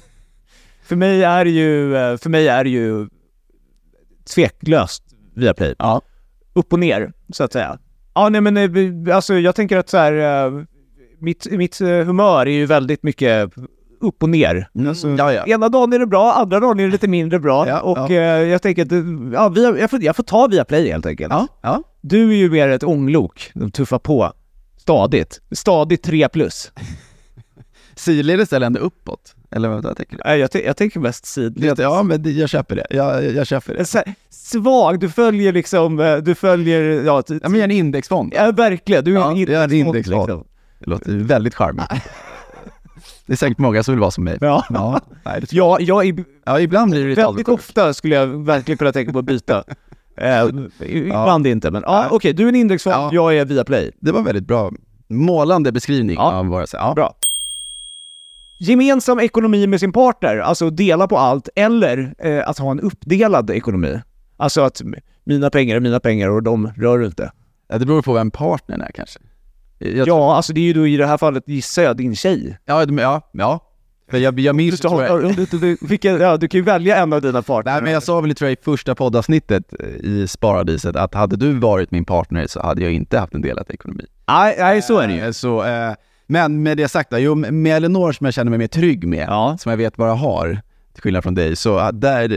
[0.85, 3.07] för mig är det ju, eh, för mig är det ju
[4.35, 5.75] tveklöst via play.
[5.79, 6.01] Ja.
[6.55, 7.77] Upp och ner, så att säga.
[8.13, 10.63] Ja, nej men eh, alltså jag tänker att så här, eh,
[11.19, 13.51] mitt, mitt eh, humör är ju väldigt mycket
[13.99, 14.69] upp och ner.
[14.75, 15.45] Mm, Alltså, ja, ja.
[15.47, 17.67] Ena dagen är det bra, andra dagen är det lite mindre bra.
[17.67, 20.91] Ja, och eh, jag tänker att, ja, via, jag, får, jag får ta via play
[20.91, 21.33] helt enkelt.
[22.01, 24.31] Du är ju mer ett ånglok, de tuffar på.
[24.77, 25.41] Stadigt.
[25.51, 26.71] Stadigt 3 plus.
[27.95, 29.35] Sidledes eller ändå uppåt?
[29.51, 30.39] Eller vad tänker du?
[30.39, 31.79] Jag, jag tänker mest sidled.
[31.79, 32.87] Ja, men jag köper det.
[32.89, 33.85] Jag, jag, jag köper det.
[34.45, 38.33] Svag, du följer liksom, eh, du följer, ja, t- Ja, men jag är en indexfond.
[38.35, 40.27] ja verkligen, du är Ja, en jag är en indexfond, indexfond.
[40.29, 40.47] liksom.
[40.79, 41.85] Det låter väldigt charmigt.
[43.25, 44.37] Det är säkert många som vill vara som mig.
[44.41, 44.65] Ja.
[44.69, 47.69] Ja, nej, det Ja, jag är, ja ibland blir det lite väldigt avundsjuk.
[47.69, 49.63] ofta skulle jag verkligen kunna tänka på att byta.
[50.17, 50.45] Eh,
[50.89, 53.09] ibland inte, men ja, okej, du är en indexfond, Ja.
[53.13, 53.91] jag är Viaplay.
[54.01, 54.71] Det var väldigt bra.
[55.09, 56.31] Målande beskrivning Ja.
[56.33, 56.83] av vad jag säger.
[56.83, 56.93] Ja.
[56.93, 57.13] Bra.
[58.59, 63.49] Gemensam ekonomi med sin partner, alltså dela på allt, eller eh, att ha en uppdelad
[63.49, 64.01] ekonomi.
[64.37, 64.81] Alltså att
[65.23, 67.31] mina pengar är mina pengar och de rör du inte.
[67.67, 69.19] Ja, Det beror på vem partnern är kanske.
[69.79, 72.57] Jag, Ja, alltså det är ju då i det här fallet gissar jag din tjej.
[72.65, 73.59] ja, ja, ja.
[74.11, 76.97] För jag, jag minns, Du, tror jag, du, du, vilken, ja, du kan ju välja
[76.97, 77.71] en av dina partner.
[77.73, 81.35] Nej men jag sa väl tror jag i första poddavsnittet eh, i Sparadiset att hade
[81.35, 84.05] du varit min partner så hade jag inte haft en delad ekonomi.
[84.27, 85.19] nej, nej, så är det ju.
[85.25, 85.93] Eh, Så, eh,
[86.27, 89.25] men med det sagt då, jo, med Elinor som jag känner mig mer trygg med,
[89.29, 89.57] Ja.
[89.59, 90.61] som jag vet vad jag har,
[90.95, 92.27] till skillnad från dig, så eh, där,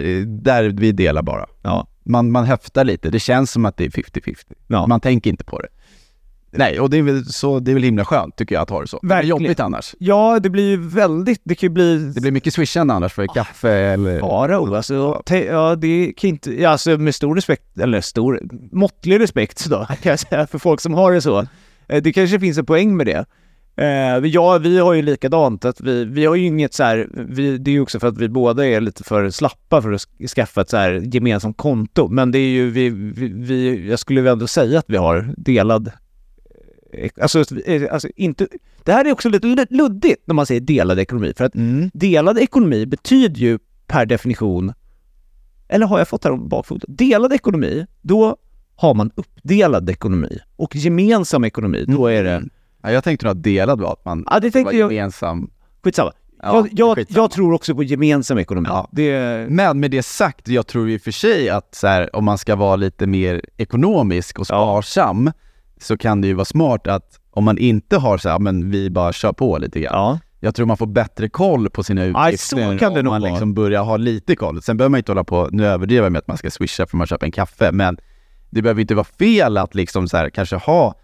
[0.43, 1.47] där vi delar bara.
[1.63, 1.87] Ja.
[2.05, 4.35] Man, man höftar lite, det känns som att det är 50-50.
[4.67, 4.87] Ja.
[4.87, 5.69] Man tänker inte på det.
[6.51, 8.81] Nej, och det är väl, så, det är väl himla skönt tycker jag att ha
[8.81, 8.99] det så.
[9.03, 9.43] Det är Verkligen.
[9.43, 9.95] jobbigt annars.
[9.99, 11.99] Ja, det blir ju väldigt, det kan ju bli...
[12.15, 14.21] Det blir mycket swishande annars för kaffe eller...
[14.21, 18.41] Farao, alltså, ja det kan inte, alltså med stor respekt, eller stor,
[18.73, 21.47] måttlig respekt då, kan jag säga, för folk som har det så.
[21.89, 23.25] Eh, Det kanske finns en poäng med det.
[23.79, 27.59] Eh, ja, vi har ju likadant, att vi, vi har ju inget så här, vi,
[27.59, 30.27] det är ju också för att vi båda är lite för slappa för att sk-
[30.29, 34.21] skaffa ett så här gemensamt konto, men det är ju, vi, vi, vi jag skulle
[34.21, 35.91] väl ändå säga att vi har delad
[36.93, 38.49] eh, Alltså, eh, alltså inte,
[38.85, 41.91] det här är också lite lud- luddigt när man säger delad ekonomi, för att Mm.
[41.95, 44.73] delad ekonomi betyder ju per definition,
[45.69, 46.95] eller har jag fått det här om bakfoten?
[46.97, 48.37] Delad ekonomi, då
[48.77, 50.39] har man uppdelad ekonomi.
[50.57, 52.43] Och gemensam ekonomi, då är det...
[52.83, 55.51] Ja, jag tänkte nog att delad var att man Ja, det tänkte var jag- gemensam.
[55.85, 56.13] Skitsamma.
[56.43, 57.23] Ja, jag, jag, skitsamma.
[57.23, 58.67] jag tror också på gemensam ekonomi.
[58.71, 58.89] Ja.
[58.93, 62.25] Det, Men med det sagt, jag tror i och för sig att så här, om
[62.25, 65.33] man ska vara lite mer ekonomisk och sparsam
[65.81, 68.91] så kan det ju vara smart att om man inte har så här, men vi
[68.91, 69.93] bara kör på lite grann.
[69.95, 70.19] ja.
[70.41, 72.57] Jag tror man får bättre koll på sina Ja, utgifter
[72.99, 73.31] om man vara.
[73.31, 74.63] liksom börjar ha lite koll.
[74.63, 76.83] Sen behöver man inte hålla på, nu överdriver jag med att man ska swisha för
[76.89, 77.99] att man köper en kaffe, men
[78.51, 80.95] det behöver inte vara fel att liksom så här, kanske ha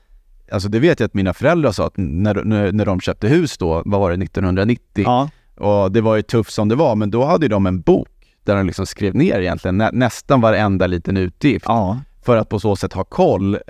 [0.54, 3.58] Alltså det vet jag att mina föräldrar sa att när, när, när de köpte hus
[3.58, 5.04] då, vad var det, 1990?
[5.06, 5.28] ja.
[5.56, 8.08] Och det var ju tufft som det var, men då hade de en bok
[8.44, 11.98] där de liksom skrev ner egentligen nä, nästan varenda liten utgift ja.
[12.22, 13.54] för att på så sätt ha koll.
[13.54, 13.60] Eh,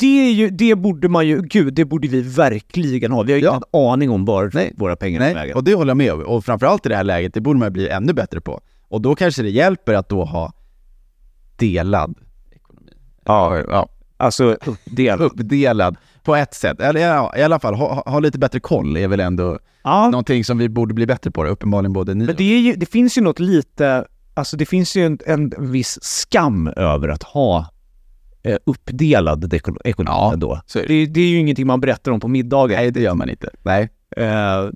[0.00, 3.22] Det, ju, det borde man ju, gud, det borde vi verkligen ha.
[3.22, 3.50] Vi har ju Ja.
[3.72, 4.72] ingen aning om var Nej.
[4.76, 5.56] våra pengar nej, vägen.
[5.56, 6.20] och det håller jag med om.
[6.22, 8.60] Och framförallt i det här läget, det borde man bli ännu bättre på.
[8.88, 10.52] Och då kanske det hjälper att då ha
[11.56, 12.14] delad
[12.52, 12.92] ekonomi.
[13.24, 13.88] Ja, ja.
[14.20, 15.20] Alltså uppdelad.
[15.20, 16.80] uppdelad på ett sätt.
[16.80, 20.08] Eller ja, i alla fall, ha, ha lite bättre koll är väl ändå Ja.
[20.10, 21.46] någonting som vi borde bli bättre på.
[21.46, 24.04] Uppenbarligen både ni Men det, ju, det finns ju något lite,
[24.34, 27.66] alltså det finns ju en, en viss skam över att ha
[28.42, 30.60] eh, uppdelad eko- ekonomi Ja, ändå.
[30.74, 30.82] det.
[30.86, 32.76] Det, det är ju ingenting man berättar om på middagar.
[32.76, 33.50] Nej, det gör man inte.
[33.62, 33.88] Nej.
[34.16, 34.26] Eh,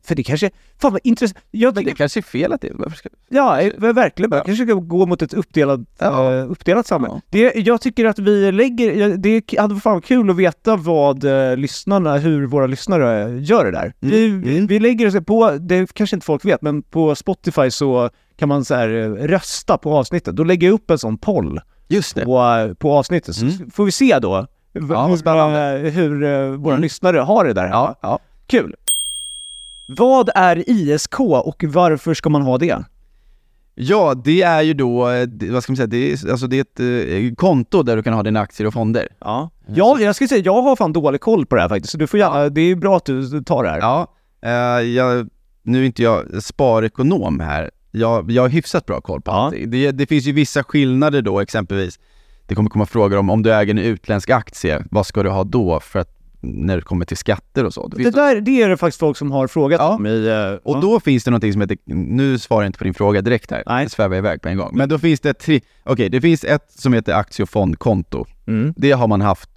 [0.05, 0.51] för det kanske,
[0.83, 1.39] fan vad intressant.
[1.51, 3.09] Jag Men det kanske är fel att det ska...
[3.29, 4.31] ja, eh, verkligen.
[4.31, 4.45] Man Ja.
[4.45, 6.33] kanske ska gå mot ett uppdelat, Ja.
[6.35, 7.15] eh, uppdelat samhälle.
[7.15, 7.21] Ja.
[7.31, 12.17] Det, jag tycker att vi lägger, det hade fan kul att veta vad eh, lyssnarna,
[12.17, 13.93] hur våra lyssnare gör det där.
[14.01, 14.67] Vi, Mm.
[14.67, 18.65] vi lägger oss på, det kanske inte folk vet, men på Spotify så kan man
[18.65, 18.89] så här
[19.29, 20.37] rösta på avsnittet.
[20.37, 22.25] Då lägger jag upp en sån poll Just det.
[22.25, 23.71] på, på avsnittet, så Mm.
[23.71, 25.07] får vi se då Ja,
[25.77, 27.69] hur uh, våra lyssnare har det där.
[27.69, 28.19] Ja, ja.
[28.47, 28.75] Kul!
[29.87, 32.85] Vad är ISK och varför ska man ha det?
[33.75, 36.61] Ja, det är ju då, eh, vad ska man säga, det är, alltså det är
[36.61, 39.09] ett eh, konto där du kan ha dina aktier och fonder.
[39.21, 39.51] Ja.
[39.67, 42.07] ja, jag ska säga, jag har fan dålig koll på det här faktiskt, så du
[42.07, 43.79] får gärna, det är bra att du tar det här.
[43.79, 44.07] Ja,
[44.43, 45.29] eh, jag,
[45.63, 47.71] nu är inte jag sparekonom här.
[47.91, 49.35] Jag, jag har hyfsat bra koll på Ja.
[49.35, 49.71] allting.
[49.71, 51.99] Det, det finns ju vissa skillnader då, exempelvis.
[52.47, 55.45] Det kommer komma frågor om, om du äger en utländsk aktie, vad ska du ha
[55.45, 57.89] då för att, när det kommer till skatter och så?
[57.89, 59.95] Det Det där, det är det faktiskt folk som har frågat Ja.
[59.95, 60.27] om i...
[60.27, 60.81] eh, och ja.
[60.81, 63.63] då finns det någonting som heter, nu svarar jag inte på din fråga direkt här,
[63.67, 63.83] Nej.
[63.83, 64.71] jag svävar iväg på en gång.
[64.77, 68.25] Men då finns det tre, okej det finns ett som heter aktie och fondkonto.
[68.47, 68.75] Mm.
[68.77, 69.51] Det har man haft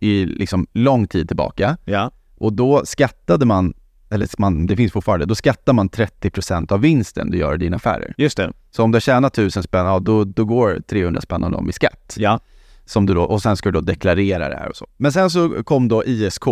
[0.00, 1.76] i liksom lång tid tillbaka.
[1.84, 2.10] Ja.
[2.36, 3.74] Och då skattade man,
[4.10, 7.76] eller man, det finns fortfarande, då skattar man 30% av vinsten du gör i dina
[7.76, 8.14] affärer.
[8.18, 8.52] Just det.
[8.70, 11.68] Så om du har tjänat 1000 spänn, ja, då, då går 300 spänn av dem
[11.68, 12.14] i skatt.
[12.18, 12.40] Ja.
[12.86, 14.86] Som du då, och sen ska du då deklarera det här och så.
[14.96, 16.44] Men sen så kom då ISK,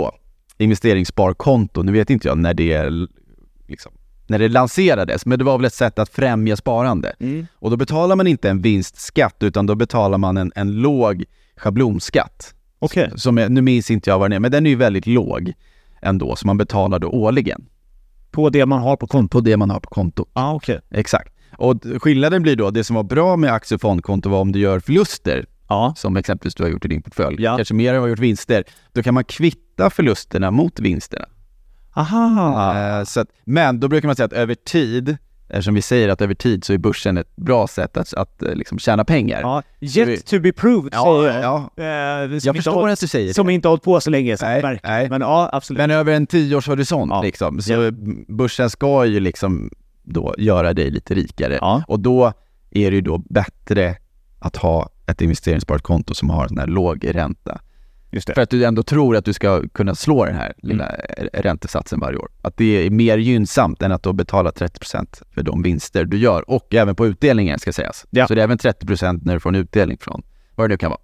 [0.59, 1.83] investeringssparkonto.
[1.83, 2.91] Nu vet inte jag när det
[3.69, 3.93] liksom,
[4.27, 7.15] när det lanserades, men det var väl ett sätt att främja sparande.
[7.21, 7.47] Mm.
[7.55, 11.25] Och då betalar man inte en vinstskatt, utan då betalar man en, en låg
[11.57, 12.55] schablonskatt.
[12.79, 13.11] Okej.
[13.17, 15.53] Som är, nu minns inte jag vad den är, men den är ju väldigt låg
[16.03, 17.67] ändå, så man betalar då årligen
[18.31, 19.31] På det man har på kontot?
[19.31, 20.29] på det man har på kontot.
[20.33, 20.81] Ah, okej.
[20.91, 21.35] Exakt.
[21.57, 24.59] Och skillnaden blir då, det som var bra med aktie och fondkonto var om du
[24.59, 25.95] gör förluster, Ja.
[25.97, 27.57] som exempelvis du har gjort i din portfölj, Ja.
[27.57, 31.27] kanske mer än vad du har gjort vinster, då kan man kvitta förlusterna mot vinsterna.
[31.95, 32.79] Aha.
[32.99, 35.17] Eh, så att, men då brukar man säga att över tid,
[35.49, 38.55] eftersom vi säger att över tid så är börsen ett bra sätt att, att eh,
[38.55, 39.41] liksom tjäna pengar.
[39.41, 41.43] Ja, Så vi- yet to be proved Ja, jag.
[41.77, 41.85] ja.
[41.85, 43.53] Eh, som Jag förstår har, att du säger Som det.
[43.53, 45.09] inte har hållit på så länge, så Nej, nej.
[45.11, 45.79] Men ja, absolut.
[45.79, 47.23] Men över en tioårshorisont Ja.
[47.23, 47.91] liksom, så
[48.29, 49.71] börsen ska ju liksom
[50.03, 51.59] då göra dig lite rikare.
[51.61, 51.83] Ja.
[51.89, 52.33] Och då
[52.71, 53.97] är det ju då bättre
[54.39, 57.61] att ha ett investeringssparat konto som har en här låg ränta.
[58.35, 61.29] För att du ändå tror att du ska kunna slå den här lilla Mm.
[61.33, 62.29] räntesatsen varje år.
[62.43, 66.51] Att det är mer gynnsamt än att då betala 30% för de vinster du gör
[66.51, 68.07] och även på utdelningen ska sägas.
[68.11, 68.27] Ja.
[68.27, 70.23] Så det är även 30% när du får en utdelning från
[70.55, 71.01] vad det nu kan vara.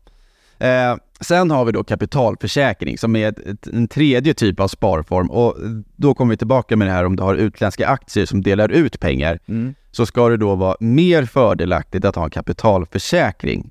[0.61, 5.31] Eh, sen har vi då kapitalförsäkring som är ett, ett, en tredje typ av sparform
[5.31, 5.57] och
[5.97, 9.01] då kommer vi tillbaka med det här om du har utländska aktier som delar ut
[9.01, 9.75] pengar Mm.
[9.91, 13.71] så ska det då vara mer fördelaktigt att ha en kapitalförsäkring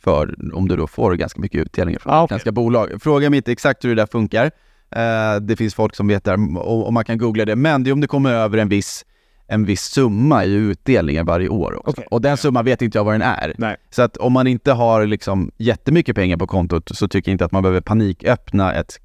[0.00, 2.24] för om du då får ganska mycket utdelningar från Ah, okej.
[2.24, 3.02] utländska bolag.
[3.02, 4.50] Fråga mig inte exakt hur det där funkar.
[4.90, 7.56] Eh, det finns folk som vet det och, och man kan googla det.
[7.56, 9.04] Men det är om det kommer över en viss,
[9.46, 11.90] en viss summa i utdelningar varje år också.
[11.90, 12.06] Okej.
[12.10, 13.54] Och den summan vet inte jag vad den är.
[13.58, 13.76] Nej.
[13.90, 17.44] Så att om man inte har liksom jättemycket pengar på kontot så tycker jag inte
[17.44, 19.00] att man behöver paniköppna ett,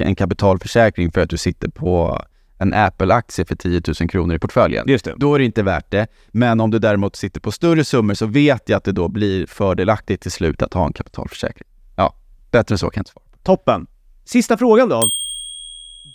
[0.00, 2.22] en kapitalförsäkring för att du sitter på
[2.58, 4.84] en Apple-aktie för 10 000 kronor i portföljen.
[4.88, 5.14] Just det.
[5.16, 6.06] Då är det inte värt det.
[6.28, 9.46] Men om du däremot sitter på större summor så vet jag att det då blir
[9.46, 11.68] fördelaktigt till slut att ha en kapitalförsäkring.
[11.96, 12.14] Ja,
[12.50, 13.24] bättre än så kan jag inte svara.
[13.42, 13.86] Toppen.
[14.24, 15.10] Sista frågan då.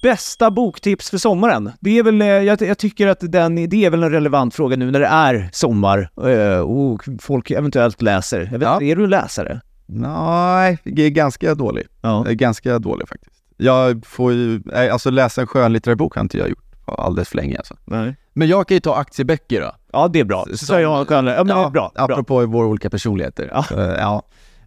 [0.01, 1.71] Bästa boktips för sommaren?
[1.79, 4.75] Det är väl, eh, jag, jag tycker att den, det är väl en relevant fråga
[4.77, 8.39] nu när det är sommar eh, och folk eventuellt läser.
[8.51, 8.81] Jag vet Ja.
[8.81, 9.61] är du läsare?
[9.85, 10.77] Nej,
[11.09, 11.87] ganska dålig.
[12.01, 12.25] Ja.
[12.29, 13.40] Ganska dålig faktiskt.
[13.61, 17.57] Jag får ju, alltså läsa en skönlitterär bok har inte jag gjort alldeles för länge
[17.57, 17.75] alltså.
[17.85, 18.15] Nej.
[18.33, 19.71] Men jag kan ju ta aktieböcker då.
[19.93, 20.45] Ja, det är bra.
[20.49, 21.69] Så, så jag ja, men är bra.
[21.69, 21.91] bra.
[21.95, 23.49] Apropå våra olika personligheter.
[23.53, 23.63] Ja.
[23.63, 24.21] Så, ja.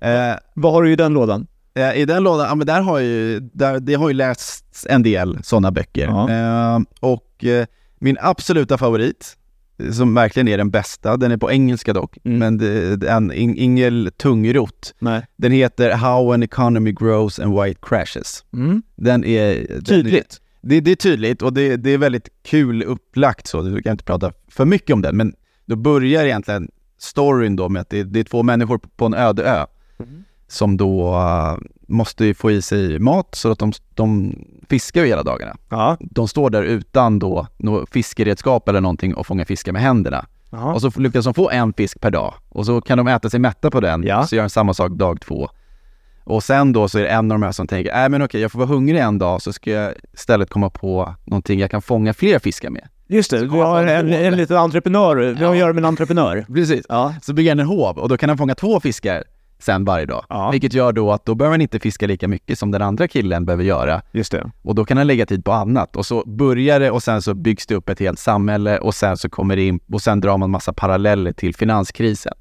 [0.09, 1.47] Eh, Vad har du i den lådan?
[1.75, 5.03] Eh, I den lådan, ja men där har ju, där, det har ju lästs en
[5.03, 6.07] del sådana böcker.
[6.07, 6.31] Ja.
[6.31, 7.67] Eh, och eh,
[7.99, 9.37] min absoluta favorit,
[9.93, 12.39] som verkligen är den bästa, den är på engelska dock, Mm.
[12.39, 14.95] men det, det är en In- Ingel Tungrot.
[14.99, 15.27] Nej.
[15.37, 18.45] Den heter How an economy grows and why it crashes.
[18.53, 18.83] Mm.
[18.97, 19.67] Den är...
[19.69, 20.41] Den Tydligt.
[20.63, 23.93] Är, det, det är tydligt och det, det är väldigt kul upplagt så, du kan
[23.93, 25.35] inte prata för mycket om den, men
[25.67, 29.67] då börjar egentligen storyn då med att det, är två människor på- en öde ö
[30.49, 31.59] som då uh,
[31.89, 34.35] måste ju få i sig mat så att de, de
[34.69, 35.57] fiskar ju hela dagarna.
[35.69, 35.97] Ja.
[36.01, 40.27] De står där utan då något fiskeredskap eller någonting och fångar fiskar med händerna.
[40.51, 40.75] Jaha.
[40.75, 43.41] Och så lyckas de få en fisk per dag och så kan de äta sig
[43.41, 44.27] mätta på den, Ja.
[44.27, 45.49] så gör de samma sak dag två.
[46.25, 48.41] Och sen då så är det en av de här som tänker, nej men okej
[48.41, 51.83] jag får vara hungrig en dag så ska jag istället komma på någonting jag kan
[51.83, 52.89] fånga fler fiskar med.
[53.07, 55.17] Just det, vi har en, en liten entreprenör.
[55.17, 56.47] Vi har att göra med en entreprenör.
[56.55, 56.87] Precis.
[56.89, 57.15] Ja.
[57.23, 59.25] Så bygger han en hov och då kan han fånga två fiskar
[59.59, 60.25] sen varje dag.
[60.29, 60.51] Ja.
[60.51, 63.45] Vilket gör då att då behöver han inte fiska lika mycket som den andra killen
[63.45, 64.03] behöver göra.
[64.13, 64.51] Just det.
[64.63, 65.97] Och då kan han lägga tid på annat.
[65.97, 69.17] Och så börjar det och sen så byggs det upp ett helt samhälle och sen
[69.17, 72.35] så kommer det in och sen drar man massa paralleller till finanskrisen.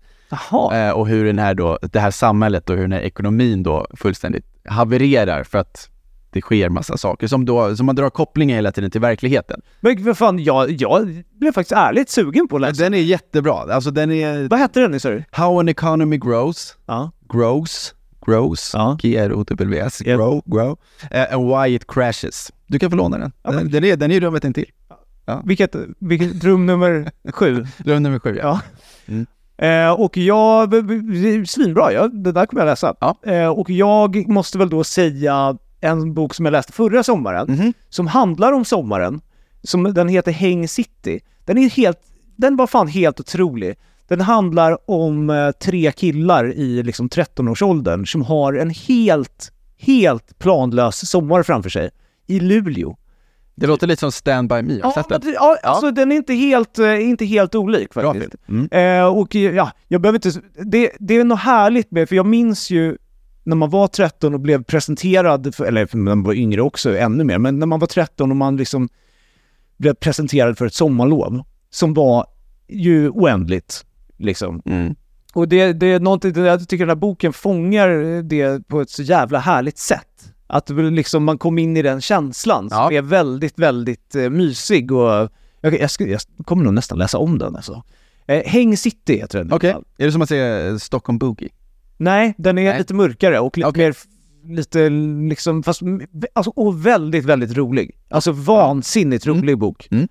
[0.73, 3.88] Eh, och hur den här då, det här samhället och hur den här ekonomin då
[3.95, 5.89] fullständigt havererar för att
[6.34, 9.62] det sker massa saker som då, som man drar kopplingar hela tiden till verkligheten.
[9.82, 12.84] Men vad fan, jag, jag blev faktiskt ärligt sugen på att läsa.
[12.84, 13.54] Den är jättebra.
[13.74, 15.24] Alltså den är Vad hette den nu sa du?
[15.32, 17.12] How an economy grows, Ja.
[17.34, 17.93] grows
[18.26, 18.98] Grows, Ja.
[19.02, 20.17] G-R-O-W-S, Yep.
[20.17, 20.78] Grow, Grow,
[21.12, 22.52] eh, and Why It Crashes.
[22.67, 23.32] Du kan få låna den.
[23.43, 24.65] Ja, den, den, är, den är rummet intill.
[25.43, 27.65] Vilket, vilket rum nummer sju?
[27.86, 28.60] Rum nummer sju, ja.
[29.06, 29.67] Ja.
[29.67, 30.74] Eh, och jag,
[31.48, 32.96] svinbra, ja, det där kommer jag läsa.
[33.00, 33.15] Ja.
[33.26, 37.74] Eh, och jag måste väl då säga en bok som jag läste förra sommaren, Mhm.
[37.89, 39.22] som handlar om sommaren.
[39.63, 41.19] Som, den heter Häng City.
[41.46, 42.00] Den är helt,
[42.36, 43.76] den var fan helt otrolig.
[44.08, 51.10] Den handlar om eh, tre killar i liksom 13-årsåldern som har en helt, helt planlös
[51.10, 51.89] sommar framför sig.
[52.28, 52.98] I Luleå.
[53.56, 55.22] Det låter lite som Stand By Me, har Ja, men den?
[55.32, 58.36] det- ja, alltså den är inte helt, eh, inte helt olik faktiskt.
[58.50, 58.67] Mm.
[59.02, 60.41] Eh, och ja, jag behöver inte...
[60.65, 62.98] Det, det är något härligt med, för jag minns ju
[63.44, 67.24] när man var 13 och blev presenterad, för, eller när man var yngre också, ännu
[67.24, 68.90] mer, men när man var 13 och man liksom
[69.78, 72.26] blev presenterad för ett sommarlov som var
[72.68, 73.86] ju oändligt,
[74.18, 74.62] liksom.
[74.66, 74.96] Mm.
[75.34, 79.04] Och det, det är någonting, jag tycker den här boken fångar det på ett så
[79.04, 80.34] jävla härligt sätt.
[80.48, 82.92] Att liksom man kom in i den känslan som Ja.
[82.92, 85.30] är väldigt, väldigt eh, mysig och
[85.62, 87.84] jag, jag, ska, jag kommer nog nästan läsa om den alltså.
[88.28, 89.54] Eh, Häng City heter den.
[89.54, 89.84] Okej, fall.
[89.98, 91.50] är det som att säga Stockholm Boogie?
[91.98, 92.78] Nej, den är Nej.
[92.78, 93.86] lite mörkare och lite Okej.
[93.86, 93.96] mer,
[94.56, 94.90] lite
[95.30, 95.82] liksom, fast,
[96.34, 97.98] alltså, och väldigt, väldigt rolig.
[98.10, 99.38] Alltså vansinnigt Mm.
[99.42, 99.88] rolig bok.
[99.92, 100.08] Mm.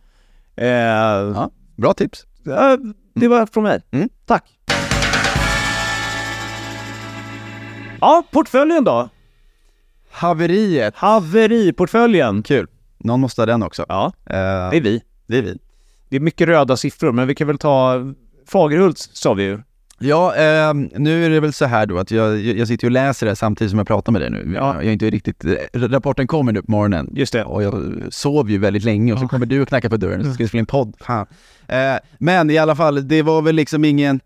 [0.57, 2.27] Eh, Ja, bra tips.
[2.47, 2.77] eh,
[3.15, 3.81] det var från mig.
[3.91, 4.09] Mm.
[4.27, 4.45] Tack.
[8.01, 9.09] Ja, portföljen då?
[10.11, 10.97] Haveriet.
[10.97, 12.43] Haveriportföljen.
[12.43, 12.67] Kul.
[12.99, 13.85] Någon måste ha den också.
[13.89, 14.35] Ja, Eh,
[14.71, 15.03] det är vi.
[15.27, 15.59] det är vi.
[16.09, 17.95] Det är mycket röda siffror, men vi kan väl ta
[18.47, 19.59] Fagerhults sa vi ju.
[20.03, 23.27] Ja, ehm, nu är det väl så här då att jag, jag sitter och läser
[23.27, 24.53] det här samtidigt som jag pratar med dig nu.
[24.55, 24.75] Ja.
[24.75, 27.11] Jag är inte riktigt, eh, rapporten kommer nu på morgonen.
[27.15, 27.45] Just det.
[27.45, 30.33] Och jag sov ju väldigt länge och så kommer du och knackar på dörren så
[30.33, 30.95] ska vi spela in podd.
[31.01, 31.27] Fan.
[31.69, 34.21] Eh, men i alla fall, det var väl liksom ingen...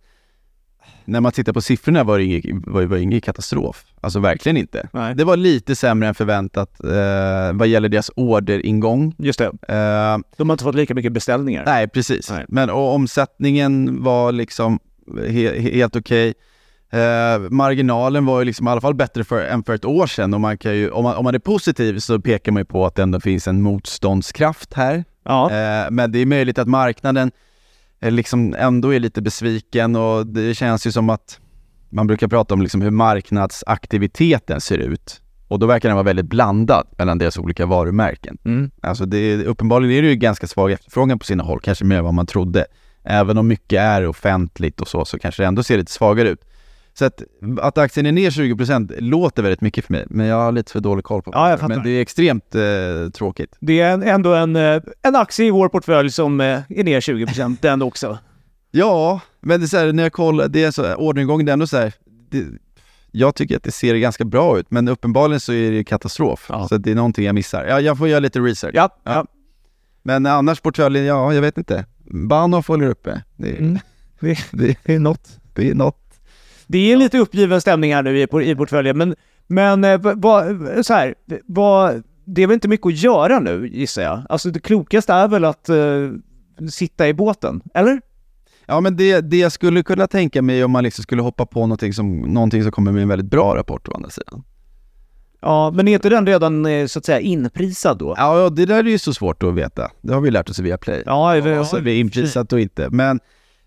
[1.09, 3.85] När man tittar på siffrorna var det ingen, var, var ingen katastrof.
[4.01, 4.89] Alltså verkligen inte.
[4.93, 5.15] Nej.
[5.15, 9.15] Det var lite sämre än förväntat eh, vad gäller deras orderingång.
[9.19, 9.45] Just det.
[9.45, 11.63] Eh, De har inte fått lika mycket beställningar.
[11.67, 12.31] Nej, precis.
[12.31, 12.45] Nej.
[12.49, 14.79] Men och omsättningen var liksom
[15.29, 16.35] he, he, helt okej.
[16.91, 20.35] Eh, marginalen var ju liksom i alla fall bättre för, än för ett år sedan
[20.35, 22.87] och man kan ju, om man, om man är positiv så pekar man ju på
[22.87, 25.05] att det ändå finns en motståndskraft här.
[25.25, 25.51] Ja.
[25.51, 27.31] Eh, men det är möjligt att marknaden
[28.01, 31.41] eh, liksom ändå är lite besviken och det känns ju som att
[31.89, 35.21] man brukar prata om liksom hur marknadsaktiviteten ser ut.
[35.49, 38.39] Och då verkar den vara väldigt blandad mellan deras olika varumärken.
[38.45, 38.71] Mm.
[38.81, 42.05] Alltså det, uppenbarligen är det ju ganska svag efterfrågan på sina håll, kanske mer än
[42.05, 42.67] vad man trodde.
[43.07, 46.41] Även om mycket är offentligt och så, så kanske det ändå ser lite svagare ut.
[46.95, 47.23] Så att,
[47.61, 50.81] att aktien är ner 20% låter väldigt mycket för mig, men jag har lite för
[50.81, 51.75] dålig koll på Ja, jag fattar.
[51.75, 53.57] Men det är extremt eh, tråkigt.
[53.61, 57.57] Det är ändå en, eh, en aktie i vår portfölj som eh, är ner 20%
[57.61, 58.19] den också.
[58.71, 61.53] Ja, men det är så här, när jag kollar, det är så orderingången, det är
[61.53, 61.93] ändå så här,
[62.31, 62.45] det,
[63.11, 66.47] jag tycker att det ser ganska bra ut, men uppenbarligen så är det katastrof.
[66.49, 66.69] Ja.
[66.69, 67.65] Så det är någonting jag missar.
[67.65, 68.75] Ja, jag får göra lite research.
[68.75, 69.13] Ja, Ja.
[69.15, 69.27] ja.
[70.03, 71.85] Men annars portföljen, ja, jag vet inte.
[72.11, 73.23] Bahnhof håller uppe.
[73.37, 73.79] Det, är- Mm.
[74.21, 75.29] Det, det, är något.
[75.55, 76.03] det är något.
[76.67, 79.15] Det är lite uppgiven stämning här nu i, i portföljen, men,
[79.47, 81.15] men eh, vad- så här,
[81.47, 84.23] vad, det är väl inte mycket att göra nu gissar jag.
[84.29, 85.77] Alltså det klokaste är väl att eh,
[86.71, 88.01] sitta i båten, eller?
[88.67, 91.61] Ja, men det, det jag skulle kunna tänka mig om man liksom skulle hoppa på
[91.61, 94.45] någonting som, någonting som kommer med en väldigt bra rapport å andra sidan.
[95.41, 98.15] Ja, men är inte den redan eh, så att säga inprisad då?
[98.17, 99.91] Ja, det där är ju så svårt att veta.
[100.03, 101.03] Det har vi lärt oss via Play.
[101.07, 102.89] Ja, vi- Ja, så är vi inprisat och inte.
[102.91, 103.21] Men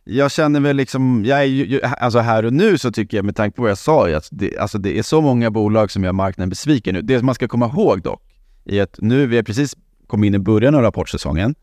[0.03, 3.35] jag känner väl liksom, jag är ju, alltså här och nu så tycker jag med
[3.35, 6.11] tanke på vad jag sa, att det, alltså det är så många bolag som gör
[6.11, 7.01] marknaden besviken nu.
[7.01, 8.21] Det man ska komma ihåg dock,
[8.65, 9.75] är att nu vi har precis
[10.07, 11.55] kommit in i början av rapportsäsongen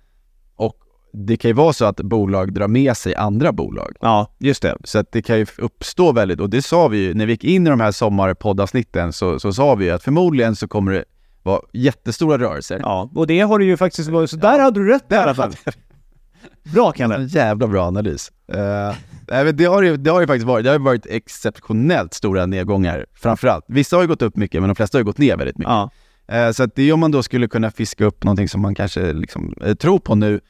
[1.24, 3.96] det kan ju vara så att bolag drar med sig andra bolag.
[4.00, 4.76] Ja, just det.
[4.84, 7.44] Så att det kan ju uppstå väldigt, och det sa vi ju, när vi gick
[7.44, 11.04] in i de här sommarpoddavsnitten så, så sa vi ju att förmodligen så kommer det
[11.42, 12.80] vara jättestora rörelser.
[12.82, 15.34] Ja, och det har det ju faktiskt varit, så där hade du rätt i alla
[15.34, 15.52] fall.
[16.74, 17.24] Bra Kalle.
[17.24, 18.32] Jävla bra analys.
[18.54, 23.06] Uh, det, har ju, det har ju faktiskt varit, det har varit exceptionellt stora nedgångar
[23.14, 23.64] framförallt.
[23.68, 25.70] Vissa har ju gått upp mycket men de flesta har ju gått ner väldigt mycket.
[25.70, 25.90] Ja.
[26.28, 28.74] Eh, så att det är om man då skulle kunna fiska upp någonting som man
[28.74, 30.40] kanske liksom, eh, tror på nu,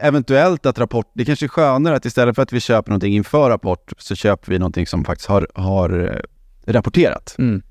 [0.00, 3.50] eventuellt att rapport, det kanske är skönare att istället för att vi köper någonting inför
[3.50, 7.34] rapport så köper vi någonting som faktiskt har, har eh, rapporterat.
[7.38, 7.62] Mm.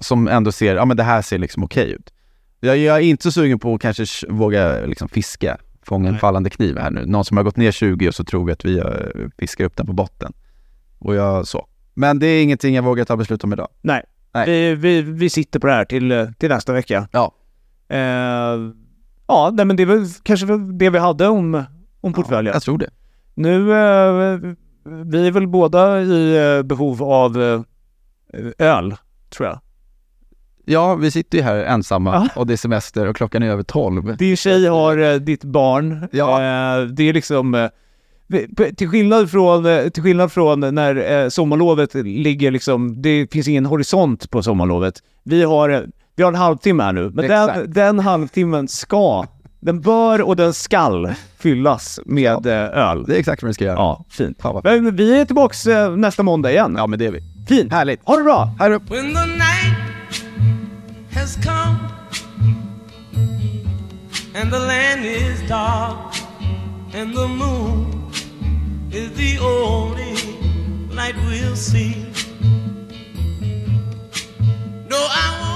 [0.00, 2.12] Som ändå ser, ja men det här ser liksom okej ut.
[2.60, 6.50] Jag, jag är inte så sugen på att kanske våga liksom fiska, fånga en fallande
[6.50, 7.06] kniv här nu.
[7.06, 8.86] Någon som har gått ner 20 och så tror vi att vi eh,
[9.38, 10.32] fiskar upp den på botten.
[10.98, 11.66] Och jag så.
[11.94, 13.68] Men det är ingenting jag vågar ta beslut om idag.
[13.80, 14.02] Nej,
[14.32, 14.46] Nej.
[14.46, 17.08] Vi, vi, vi sitter på det här till, eh, till nästa vecka.
[17.12, 17.32] Ja.
[17.88, 18.56] Eh,
[19.28, 21.64] ja, nej men det är väl kanske det vi hade om,
[22.00, 22.52] om portföljen.
[22.54, 22.90] Jag tror det.
[23.34, 24.38] Nu, eh,
[25.04, 27.60] vi är väl båda i eh, behov av eh,
[28.58, 28.94] öl.
[29.30, 29.60] tror jag.
[30.64, 32.40] Ja, vi sitter ju här ensamma Ja.
[32.40, 34.16] och det är semester och klockan är över 12.
[34.16, 36.08] Din tjej har eh, ditt barn.
[36.12, 36.32] Ja.
[36.32, 37.54] Eh, det är liksom...
[37.54, 37.68] Eh,
[38.76, 44.42] till skillnad från, till skillnad från när sommarlovet ligger liksom, det finns ingen horisont på
[44.42, 44.94] sommarlovet.
[45.24, 45.86] Vi har,
[46.18, 49.26] vi har en halvtimme här nu, men den, den, halvtimmen ska,
[49.60, 52.50] den bör och den skall fyllas med ja.
[52.50, 53.04] Eh, öl.
[53.06, 53.76] Det är exakt vad vi ska göra.
[53.76, 54.40] Ja, fint.
[54.42, 56.74] Ja, men vi är tillbaks eh, nästa måndag igen.
[56.78, 57.22] Ja, men det är vi.
[57.48, 57.72] Fint.
[57.72, 58.00] Härligt.
[58.04, 58.50] Ha det bra.
[58.58, 58.78] Hej då.
[58.78, 59.76] When the night
[61.14, 61.78] has come
[64.42, 65.96] and the land is dark
[66.94, 68.10] and the moon
[68.92, 70.14] is the only
[70.96, 71.94] light we'll see.
[74.90, 75.47] No, I